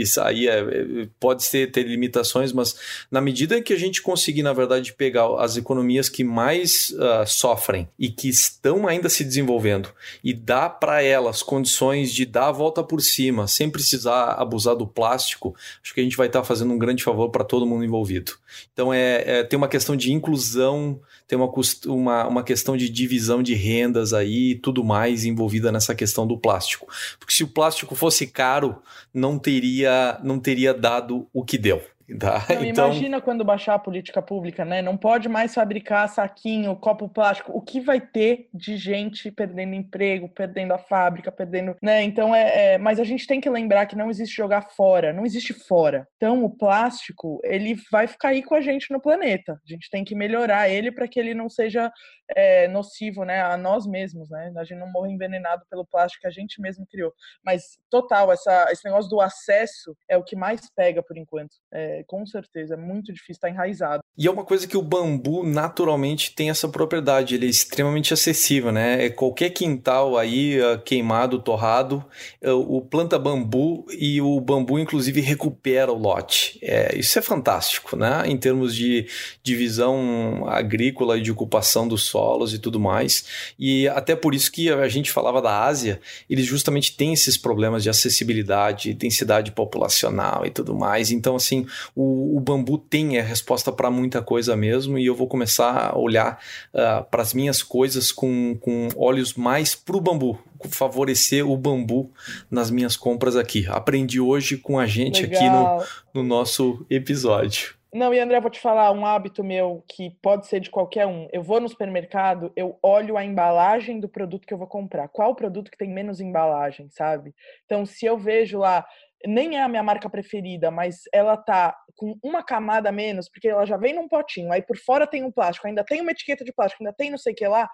isso 0.00 0.20
aí 0.20 0.48
é, 0.48 1.08
pode 1.20 1.44
ser, 1.44 1.70
ter 1.70 1.82
limitações, 1.82 2.52
mas 2.52 2.76
na 3.10 3.20
medida 3.20 3.60
que 3.60 3.72
a 3.72 3.78
gente 3.78 4.02
conseguir, 4.02 4.42
na 4.42 4.52
verdade, 4.52 4.92
pegar 4.92 5.28
as 5.38 5.56
economias 5.56 6.08
que 6.08 6.24
mais 6.24 6.90
uh, 6.90 7.26
sofrem 7.26 7.88
e 7.98 8.08
que 8.08 8.28
estão 8.28 8.86
ainda 8.86 9.08
se 9.08 9.24
desenvolvendo 9.24 9.90
e 10.22 10.32
dar 10.32 10.70
para 10.70 11.02
elas 11.02 11.42
condições 11.42 12.12
de 12.12 12.24
dar 12.24 12.48
a 12.48 12.52
volta 12.52 12.82
por 12.82 13.00
cima, 13.00 13.46
sem 13.46 13.68
precisar 13.68 14.32
abusar 14.32 14.76
do 14.76 14.86
plástico, 14.86 15.54
acho 15.82 15.94
que 15.94 16.00
a 16.00 16.04
gente 16.04 16.16
vai 16.16 16.26
estar 16.26 16.40
tá 16.40 16.44
fazendo 16.44 16.72
um 16.72 16.78
grande 16.78 17.02
favor 17.02 17.27
para 17.30 17.44
todo 17.44 17.66
mundo 17.66 17.84
envolvido. 17.84 18.32
Então, 18.72 18.92
é, 18.92 19.22
é, 19.26 19.44
tem 19.44 19.56
uma 19.56 19.68
questão 19.68 19.96
de 19.96 20.12
inclusão, 20.12 21.00
tem 21.26 21.38
uma, 21.38 21.50
uma, 21.86 22.28
uma 22.28 22.42
questão 22.42 22.76
de 22.76 22.88
divisão 22.88 23.42
de 23.42 23.54
rendas 23.54 24.12
aí, 24.12 24.54
tudo 24.56 24.84
mais 24.84 25.24
envolvida 25.24 25.70
nessa 25.70 25.94
questão 25.94 26.26
do 26.26 26.38
plástico. 26.38 26.86
Porque 27.18 27.34
se 27.34 27.44
o 27.44 27.48
plástico 27.48 27.94
fosse 27.94 28.26
caro, 28.26 28.80
não 29.12 29.38
teria, 29.38 30.18
não 30.22 30.38
teria 30.38 30.72
dado 30.72 31.26
o 31.32 31.44
que 31.44 31.58
deu. 31.58 31.82
Tá? 32.18 32.44
Não, 32.48 32.64
então... 32.64 32.86
Imagina 32.86 33.20
quando 33.20 33.44
baixar 33.44 33.74
a 33.74 33.78
política 33.78 34.22
pública, 34.22 34.64
né? 34.64 34.80
Não 34.80 34.96
pode 34.96 35.28
mais 35.28 35.54
fabricar 35.54 36.08
saquinho, 36.08 36.74
copo 36.76 37.08
plástico. 37.08 37.52
O 37.54 37.60
que 37.60 37.80
vai 37.80 38.00
ter 38.00 38.48
de 38.52 38.76
gente 38.76 39.30
perdendo 39.30 39.74
emprego, 39.74 40.28
perdendo 40.28 40.72
a 40.72 40.78
fábrica, 40.78 41.30
perdendo. 41.30 41.76
né? 41.82 42.02
Então 42.02 42.34
é, 42.34 42.74
é. 42.74 42.78
Mas 42.78 42.98
a 42.98 43.04
gente 43.04 43.26
tem 43.26 43.40
que 43.40 43.50
lembrar 43.50 43.86
que 43.86 43.96
não 43.96 44.10
existe 44.10 44.34
jogar 44.34 44.70
fora, 44.70 45.12
não 45.12 45.24
existe 45.24 45.52
fora. 45.52 46.08
Então 46.16 46.44
o 46.44 46.50
plástico, 46.50 47.40
ele 47.44 47.76
vai 47.90 48.06
ficar 48.06 48.30
aí 48.30 48.42
com 48.42 48.54
a 48.54 48.60
gente 48.60 48.90
no 48.90 49.00
planeta. 49.00 49.52
A 49.52 49.68
gente 49.68 49.90
tem 49.90 50.02
que 50.02 50.14
melhorar 50.14 50.68
ele 50.68 50.90
para 50.90 51.06
que 51.06 51.20
ele 51.20 51.34
não 51.34 51.48
seja 51.48 51.92
é, 52.34 52.68
nocivo, 52.68 53.24
né? 53.24 53.42
A 53.42 53.56
nós 53.56 53.86
mesmos, 53.86 54.30
né? 54.30 54.52
A 54.56 54.64
gente 54.64 54.78
não 54.78 54.90
morra 54.90 55.10
envenenado 55.10 55.64
pelo 55.70 55.86
plástico 55.86 56.22
que 56.22 56.26
a 56.26 56.30
gente 56.30 56.60
mesmo 56.60 56.86
criou. 56.86 57.12
Mas 57.44 57.78
total, 57.90 58.32
essa, 58.32 58.66
esse 58.70 58.84
negócio 58.84 59.10
do 59.10 59.20
acesso 59.20 59.96
é 60.08 60.16
o 60.16 60.24
que 60.24 60.36
mais 60.36 60.60
pega 60.74 61.02
por 61.02 61.16
enquanto. 61.16 61.54
É, 61.72 61.97
é, 61.98 62.04
com 62.04 62.24
certeza, 62.24 62.74
é 62.74 62.76
muito 62.76 63.12
difícil 63.12 63.34
estar 63.34 63.48
tá 63.48 63.52
enraizado. 63.52 64.02
E 64.16 64.26
é 64.26 64.30
uma 64.30 64.44
coisa 64.44 64.66
que 64.66 64.76
o 64.76 64.82
bambu 64.82 65.44
naturalmente 65.44 66.34
tem 66.34 66.50
essa 66.50 66.68
propriedade, 66.68 67.34
ele 67.34 67.46
é 67.46 67.48
extremamente 67.48 68.12
acessível, 68.12 68.72
né? 68.72 69.06
É 69.06 69.10
qualquer 69.10 69.50
quintal 69.50 70.16
aí 70.16 70.60
ah, 70.60 70.78
queimado, 70.78 71.38
torrado, 71.38 72.04
ah, 72.44 72.54
o 72.54 72.80
planta 72.80 73.18
bambu 73.18 73.86
e 73.90 74.20
o 74.20 74.40
bambu 74.40 74.78
inclusive 74.78 75.20
recupera 75.20 75.92
o 75.92 75.98
lote. 75.98 76.58
É, 76.62 76.96
isso 76.98 77.18
é 77.18 77.22
fantástico, 77.22 77.96
né? 77.96 78.24
Em 78.26 78.36
termos 78.36 78.74
de 78.74 79.06
divisão 79.42 80.44
agrícola 80.48 81.18
e 81.18 81.22
de 81.22 81.30
ocupação 81.30 81.86
dos 81.86 82.04
solos 82.04 82.54
e 82.54 82.58
tudo 82.58 82.78
mais. 82.80 83.54
E 83.58 83.88
até 83.88 84.14
por 84.14 84.34
isso 84.34 84.50
que 84.50 84.70
a 84.70 84.88
gente 84.88 85.12
falava 85.12 85.40
da 85.42 85.64
Ásia, 85.64 86.00
eles 86.28 86.46
justamente 86.46 86.96
têm 86.96 87.12
esses 87.12 87.36
problemas 87.36 87.82
de 87.82 87.90
acessibilidade, 87.90 88.94
densidade 88.94 89.52
populacional 89.52 90.44
e 90.44 90.50
tudo 90.50 90.74
mais. 90.74 91.10
Então, 91.10 91.36
assim, 91.36 91.66
o, 91.94 92.36
o 92.36 92.40
bambu 92.40 92.78
tem 92.78 93.18
a 93.18 93.22
resposta 93.22 93.72
para 93.72 93.90
muita 93.90 94.22
coisa 94.22 94.56
mesmo, 94.56 94.98
e 94.98 95.06
eu 95.06 95.14
vou 95.14 95.26
começar 95.26 95.90
a 95.90 95.98
olhar 95.98 96.38
uh, 96.74 96.80
ah, 96.80 97.06
para 97.08 97.22
as 97.22 97.34
minhas 97.34 97.62
coisas 97.62 98.12
com, 98.12 98.56
com 98.60 98.88
olhos 98.96 99.34
mais 99.34 99.74
para 99.74 99.96
o 99.96 100.00
bambu, 100.00 100.38
favorecer 100.68 101.48
o 101.48 101.56
bambu 101.56 102.10
nas 102.50 102.70
minhas 102.70 102.96
compras 102.96 103.36
aqui. 103.36 103.66
Aprendi 103.68 104.20
hoje 104.20 104.56
com 104.56 104.78
a 104.78 104.86
gente 104.86 105.22
Legal. 105.22 105.78
aqui 105.80 105.90
no, 106.14 106.22
no 106.22 106.28
nosso 106.28 106.84
episódio. 106.90 107.78
Não, 107.92 108.12
e 108.12 108.20
André, 108.20 108.38
vou 108.38 108.50
te 108.50 108.60
falar 108.60 108.92
um 108.92 109.06
hábito 109.06 109.42
meu 109.42 109.82
que 109.88 110.10
pode 110.20 110.46
ser 110.46 110.60
de 110.60 110.68
qualquer 110.68 111.06
um. 111.06 111.26
Eu 111.32 111.42
vou 111.42 111.58
no 111.58 111.68
supermercado, 111.68 112.52
eu 112.54 112.78
olho 112.82 113.16
a 113.16 113.24
embalagem 113.24 113.98
do 113.98 114.08
produto 114.08 114.46
que 114.46 114.52
eu 114.52 114.58
vou 114.58 114.66
comprar. 114.66 115.08
Qual 115.08 115.30
o 115.30 115.34
produto 115.34 115.70
que 115.70 115.78
tem 115.78 115.88
menos 115.88 116.20
embalagem, 116.20 116.90
sabe? 116.90 117.34
Então, 117.64 117.86
se 117.86 118.04
eu 118.04 118.18
vejo 118.18 118.58
lá, 118.58 118.84
nem 119.26 119.56
é 119.56 119.62
a 119.62 119.68
minha 119.68 119.82
marca 119.82 120.08
preferida, 120.08 120.70
mas 120.70 121.02
ela 121.12 121.36
tá 121.36 121.76
com 121.96 122.18
uma 122.22 122.42
camada 122.42 122.92
menos, 122.92 123.28
porque 123.28 123.48
ela 123.48 123.66
já 123.66 123.76
vem 123.76 123.94
num 123.94 124.08
potinho, 124.08 124.52
aí 124.52 124.62
por 124.62 124.76
fora 124.78 125.06
tem 125.06 125.24
um 125.24 125.32
plástico, 125.32 125.66
ainda 125.66 125.84
tem 125.84 126.00
uma 126.00 126.12
etiqueta 126.12 126.44
de 126.44 126.52
plástico, 126.52 126.82
ainda 126.82 126.94
tem 126.96 127.10
não 127.10 127.18
sei 127.18 127.32
o 127.32 127.36
que 127.36 127.46
lá, 127.46 127.68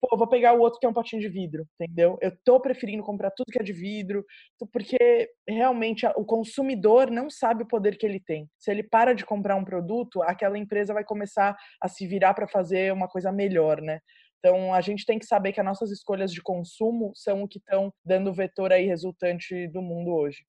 pô, 0.00 0.16
vou 0.16 0.28
pegar 0.28 0.54
o 0.54 0.60
outro 0.60 0.80
que 0.80 0.86
é 0.86 0.88
um 0.88 0.94
potinho 0.94 1.20
de 1.20 1.28
vidro, 1.28 1.66
entendeu? 1.78 2.18
Eu 2.20 2.32
tô 2.44 2.60
preferindo 2.60 3.02
comprar 3.02 3.30
tudo 3.30 3.52
que 3.52 3.58
é 3.60 3.62
de 3.62 3.72
vidro, 3.72 4.24
porque 4.72 5.30
realmente 5.48 6.06
o 6.16 6.24
consumidor 6.24 7.10
não 7.10 7.28
sabe 7.30 7.62
o 7.62 7.68
poder 7.68 7.96
que 7.96 8.06
ele 8.06 8.20
tem. 8.20 8.48
Se 8.58 8.70
ele 8.70 8.82
para 8.82 9.14
de 9.14 9.24
comprar 9.24 9.56
um 9.56 9.64
produto, 9.64 10.22
aquela 10.22 10.58
empresa 10.58 10.94
vai 10.94 11.04
começar 11.04 11.56
a 11.80 11.88
se 11.88 12.06
virar 12.06 12.34
para 12.34 12.48
fazer 12.48 12.92
uma 12.92 13.08
coisa 13.08 13.30
melhor, 13.30 13.80
né? 13.80 14.00
Então, 14.40 14.72
a 14.72 14.80
gente 14.80 15.04
tem 15.04 15.18
que 15.18 15.26
saber 15.26 15.52
que 15.52 15.60
as 15.60 15.66
nossas 15.66 15.90
escolhas 15.90 16.32
de 16.32 16.42
consumo 16.42 17.12
são 17.14 17.42
o 17.42 17.48
que 17.48 17.58
estão 17.58 17.92
dando 18.04 18.30
o 18.30 18.32
vetor 18.32 18.72
aí 18.72 18.86
resultante 18.86 19.68
do 19.68 19.82
mundo 19.82 20.12
hoje. 20.12 20.44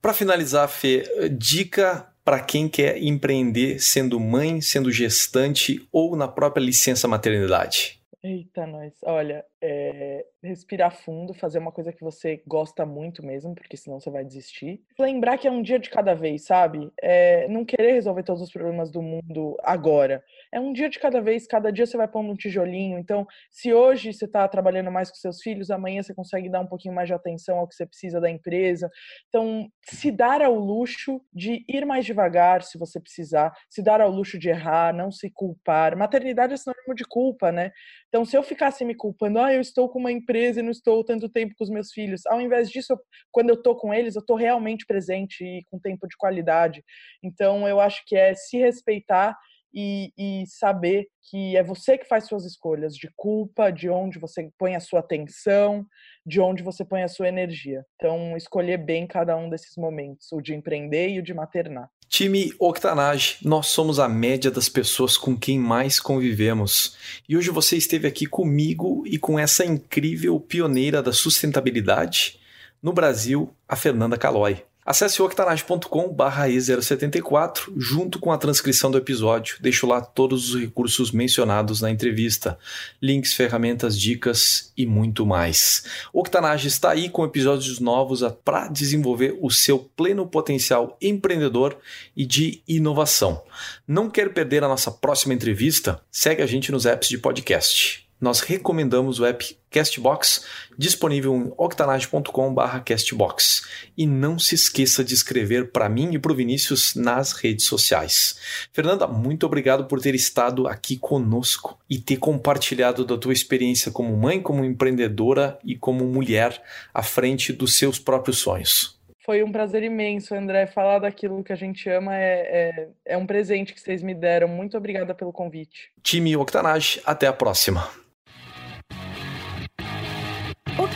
Para 0.00 0.14
finalizar, 0.14 0.66
Fê, 0.68 1.28
dica 1.30 2.10
para 2.24 2.40
quem 2.40 2.68
quer 2.68 3.02
empreender 3.02 3.78
sendo 3.80 4.18
mãe, 4.18 4.60
sendo 4.60 4.90
gestante 4.90 5.86
ou 5.92 6.16
na 6.16 6.28
própria 6.28 6.62
licença 6.62 7.06
maternidade? 7.06 8.02
Eita, 8.22 8.66
nós. 8.66 8.92
Olha, 9.04 9.44
é, 9.60 10.24
respirar 10.42 10.94
fundo, 10.94 11.34
fazer 11.34 11.58
uma 11.58 11.72
coisa 11.72 11.92
que 11.92 12.02
você 12.02 12.42
gosta 12.46 12.86
muito 12.86 13.24
mesmo, 13.24 13.54
porque 13.54 13.76
senão 13.76 13.98
você 13.98 14.10
vai 14.10 14.24
desistir. 14.24 14.80
Lembrar 14.98 15.36
que 15.38 15.48
é 15.48 15.50
um 15.50 15.62
dia 15.62 15.78
de 15.78 15.90
cada 15.90 16.14
vez, 16.14 16.44
sabe? 16.44 16.92
É, 17.02 17.48
não 17.48 17.64
querer 17.64 17.92
resolver 17.92 18.22
todos 18.22 18.42
os 18.42 18.52
problemas 18.52 18.90
do 18.90 19.02
mundo 19.02 19.56
agora. 19.62 20.22
É 20.52 20.60
um 20.60 20.72
dia 20.72 20.88
de 20.88 20.98
cada 20.98 21.20
vez, 21.20 21.46
cada 21.46 21.72
dia 21.72 21.86
você 21.86 21.96
vai 21.96 22.06
pondo 22.06 22.30
um 22.30 22.36
tijolinho. 22.36 22.98
Então, 22.98 23.26
se 23.50 23.72
hoje 23.74 24.12
você 24.12 24.26
está 24.26 24.46
trabalhando 24.46 24.90
mais 24.90 25.10
com 25.10 25.16
seus 25.16 25.42
filhos, 25.42 25.70
amanhã 25.70 26.02
você 26.02 26.14
consegue 26.14 26.48
dar 26.48 26.60
um 26.60 26.66
pouquinho 26.66 26.94
mais 26.94 27.08
de 27.08 27.14
atenção 27.14 27.58
ao 27.58 27.66
que 27.66 27.74
você 27.74 27.86
precisa 27.86 28.20
da 28.20 28.30
empresa. 28.30 28.88
Então, 29.28 29.68
se 29.82 30.10
dar 30.10 30.40
ao 30.40 30.54
luxo 30.54 31.20
de 31.32 31.64
ir 31.68 31.84
mais 31.84 32.06
devagar, 32.06 32.62
se 32.62 32.78
você 32.78 33.00
precisar, 33.00 33.52
se 33.68 33.82
dar 33.82 34.00
ao 34.00 34.10
luxo 34.10 34.38
de 34.38 34.48
errar, 34.48 34.94
não 34.94 35.10
se 35.10 35.30
culpar. 35.30 35.96
Maternidade 35.96 36.54
é 36.54 36.56
sinônimo 36.56 36.94
de 36.94 37.04
culpa, 37.04 37.50
né? 37.50 37.72
Então, 38.08 38.24
se 38.24 38.36
eu 38.36 38.42
ficasse 38.42 38.84
me 38.84 38.94
culpando, 38.94 39.47
ah, 39.48 39.54
eu 39.54 39.60
estou 39.60 39.88
com 39.88 39.98
uma 39.98 40.12
empresa 40.12 40.60
e 40.60 40.62
não 40.62 40.70
estou 40.70 41.02
tanto 41.04 41.28
tempo 41.28 41.54
com 41.56 41.64
os 41.64 41.70
meus 41.70 41.92
filhos. 41.92 42.24
Ao 42.26 42.40
invés 42.40 42.70
disso, 42.70 42.92
eu, 42.92 42.98
quando 43.30 43.50
eu 43.50 43.54
estou 43.54 43.76
com 43.76 43.92
eles, 43.92 44.14
eu 44.14 44.20
estou 44.20 44.36
realmente 44.36 44.86
presente 44.86 45.44
e 45.44 45.64
com 45.70 45.78
tempo 45.78 46.06
de 46.06 46.16
qualidade. 46.16 46.84
Então, 47.22 47.66
eu 47.66 47.80
acho 47.80 48.02
que 48.06 48.16
é 48.16 48.34
se 48.34 48.58
respeitar 48.58 49.36
e, 49.72 50.12
e, 50.16 50.46
saber 50.46 51.08
que 51.30 51.56
é 51.56 51.62
você 51.62 51.98
que 51.98 52.06
faz 52.06 52.26
suas 52.26 52.44
escolhas 52.44 52.94
de 52.94 53.10
culpa, 53.14 53.70
de 53.70 53.88
onde 53.88 54.18
você 54.18 54.50
põe 54.58 54.74
a 54.74 54.80
sua 54.80 55.00
atenção, 55.00 55.86
de 56.24 56.40
onde 56.40 56.62
você 56.62 56.84
põe 56.84 57.02
a 57.02 57.08
sua 57.08 57.28
energia. 57.28 57.84
Então, 57.96 58.36
escolher 58.36 58.78
bem 58.78 59.06
cada 59.06 59.36
um 59.36 59.50
desses 59.50 59.76
momentos, 59.76 60.32
o 60.32 60.40
de 60.40 60.54
empreender 60.54 61.10
e 61.10 61.18
o 61.18 61.22
de 61.22 61.34
maternar. 61.34 61.90
Time 62.08 62.54
Octanage, 62.58 63.36
nós 63.42 63.66
somos 63.66 63.98
a 63.98 64.08
média 64.08 64.50
das 64.50 64.68
pessoas 64.68 65.16
com 65.16 65.36
quem 65.36 65.58
mais 65.58 66.00
convivemos. 66.00 66.96
E 67.28 67.36
hoje 67.36 67.50
você 67.50 67.76
esteve 67.76 68.08
aqui 68.08 68.24
comigo 68.24 69.04
e 69.06 69.18
com 69.18 69.38
essa 69.38 69.64
incrível 69.64 70.40
pioneira 70.40 71.02
da 71.02 71.12
sustentabilidade 71.12 72.40
no 72.82 72.92
Brasil, 72.92 73.52
a 73.68 73.76
Fernanda 73.76 74.16
Calói. 74.16 74.67
Acesse 74.88 75.20
octanage.com 75.20 76.16
E074 76.16 77.74
junto 77.76 78.18
com 78.18 78.32
a 78.32 78.38
transcrição 78.38 78.90
do 78.90 78.96
episódio. 78.96 79.58
Deixo 79.60 79.86
lá 79.86 80.00
todos 80.00 80.48
os 80.48 80.58
recursos 80.58 81.12
mencionados 81.12 81.82
na 81.82 81.90
entrevista, 81.90 82.58
links, 83.02 83.34
ferramentas, 83.34 84.00
dicas 84.00 84.72
e 84.74 84.86
muito 84.86 85.26
mais. 85.26 85.84
Octanage 86.10 86.68
está 86.68 86.92
aí 86.92 87.10
com 87.10 87.22
episódios 87.22 87.78
novos 87.80 88.22
para 88.42 88.68
desenvolver 88.68 89.36
o 89.42 89.50
seu 89.50 89.78
pleno 89.78 90.26
potencial 90.26 90.96
empreendedor 91.02 91.76
e 92.16 92.24
de 92.24 92.62
inovação. 92.66 93.42
Não 93.86 94.08
quer 94.08 94.32
perder 94.32 94.64
a 94.64 94.68
nossa 94.68 94.90
próxima 94.90 95.34
entrevista? 95.34 96.00
Segue 96.10 96.40
a 96.40 96.46
gente 96.46 96.72
nos 96.72 96.86
apps 96.86 97.10
de 97.10 97.18
podcast 97.18 98.07
nós 98.20 98.40
recomendamos 98.40 99.20
o 99.20 99.26
app 99.26 99.56
Castbox, 99.70 100.44
disponível 100.76 101.32
em 101.34 101.52
octanage.com/castbox. 101.56 103.62
E 103.96 104.04
não 104.06 104.38
se 104.38 104.54
esqueça 104.54 105.02
de 105.04 105.14
escrever 105.14 105.70
para 105.70 105.88
mim 105.88 106.14
e 106.14 106.18
para 106.18 106.32
o 106.32 106.34
Vinícius 106.34 106.94
nas 106.94 107.32
redes 107.32 107.64
sociais. 107.66 108.38
Fernanda, 108.72 109.06
muito 109.06 109.46
obrigado 109.46 109.86
por 109.86 110.00
ter 110.00 110.14
estado 110.14 110.66
aqui 110.66 110.96
conosco 110.96 111.78
e 111.88 111.98
ter 111.98 112.16
compartilhado 112.16 113.04
da 113.04 113.18
tua 113.18 113.32
experiência 113.32 113.92
como 113.92 114.16
mãe, 114.16 114.40
como 114.40 114.64
empreendedora 114.64 115.58
e 115.64 115.76
como 115.76 116.04
mulher 116.04 116.60
à 116.92 117.02
frente 117.02 117.52
dos 117.52 117.76
seus 117.76 117.98
próprios 117.98 118.38
sonhos. 118.38 118.98
Foi 119.28 119.42
um 119.42 119.52
prazer 119.52 119.82
imenso, 119.82 120.34
André. 120.34 120.66
Falar 120.66 121.00
daquilo 121.00 121.44
que 121.44 121.52
a 121.52 121.56
gente 121.56 121.86
ama 121.90 122.16
é, 122.16 122.24
é, 122.24 122.88
é 123.04 123.16
um 123.18 123.26
presente 123.26 123.74
que 123.74 123.80
vocês 123.80 124.02
me 124.02 124.14
deram. 124.14 124.48
Muito 124.48 124.74
obrigada 124.74 125.14
pelo 125.14 125.34
convite. 125.34 125.92
Time 126.02 126.34
Octanage, 126.34 127.02
até 127.04 127.26
a 127.26 127.32
próxima. 127.34 127.86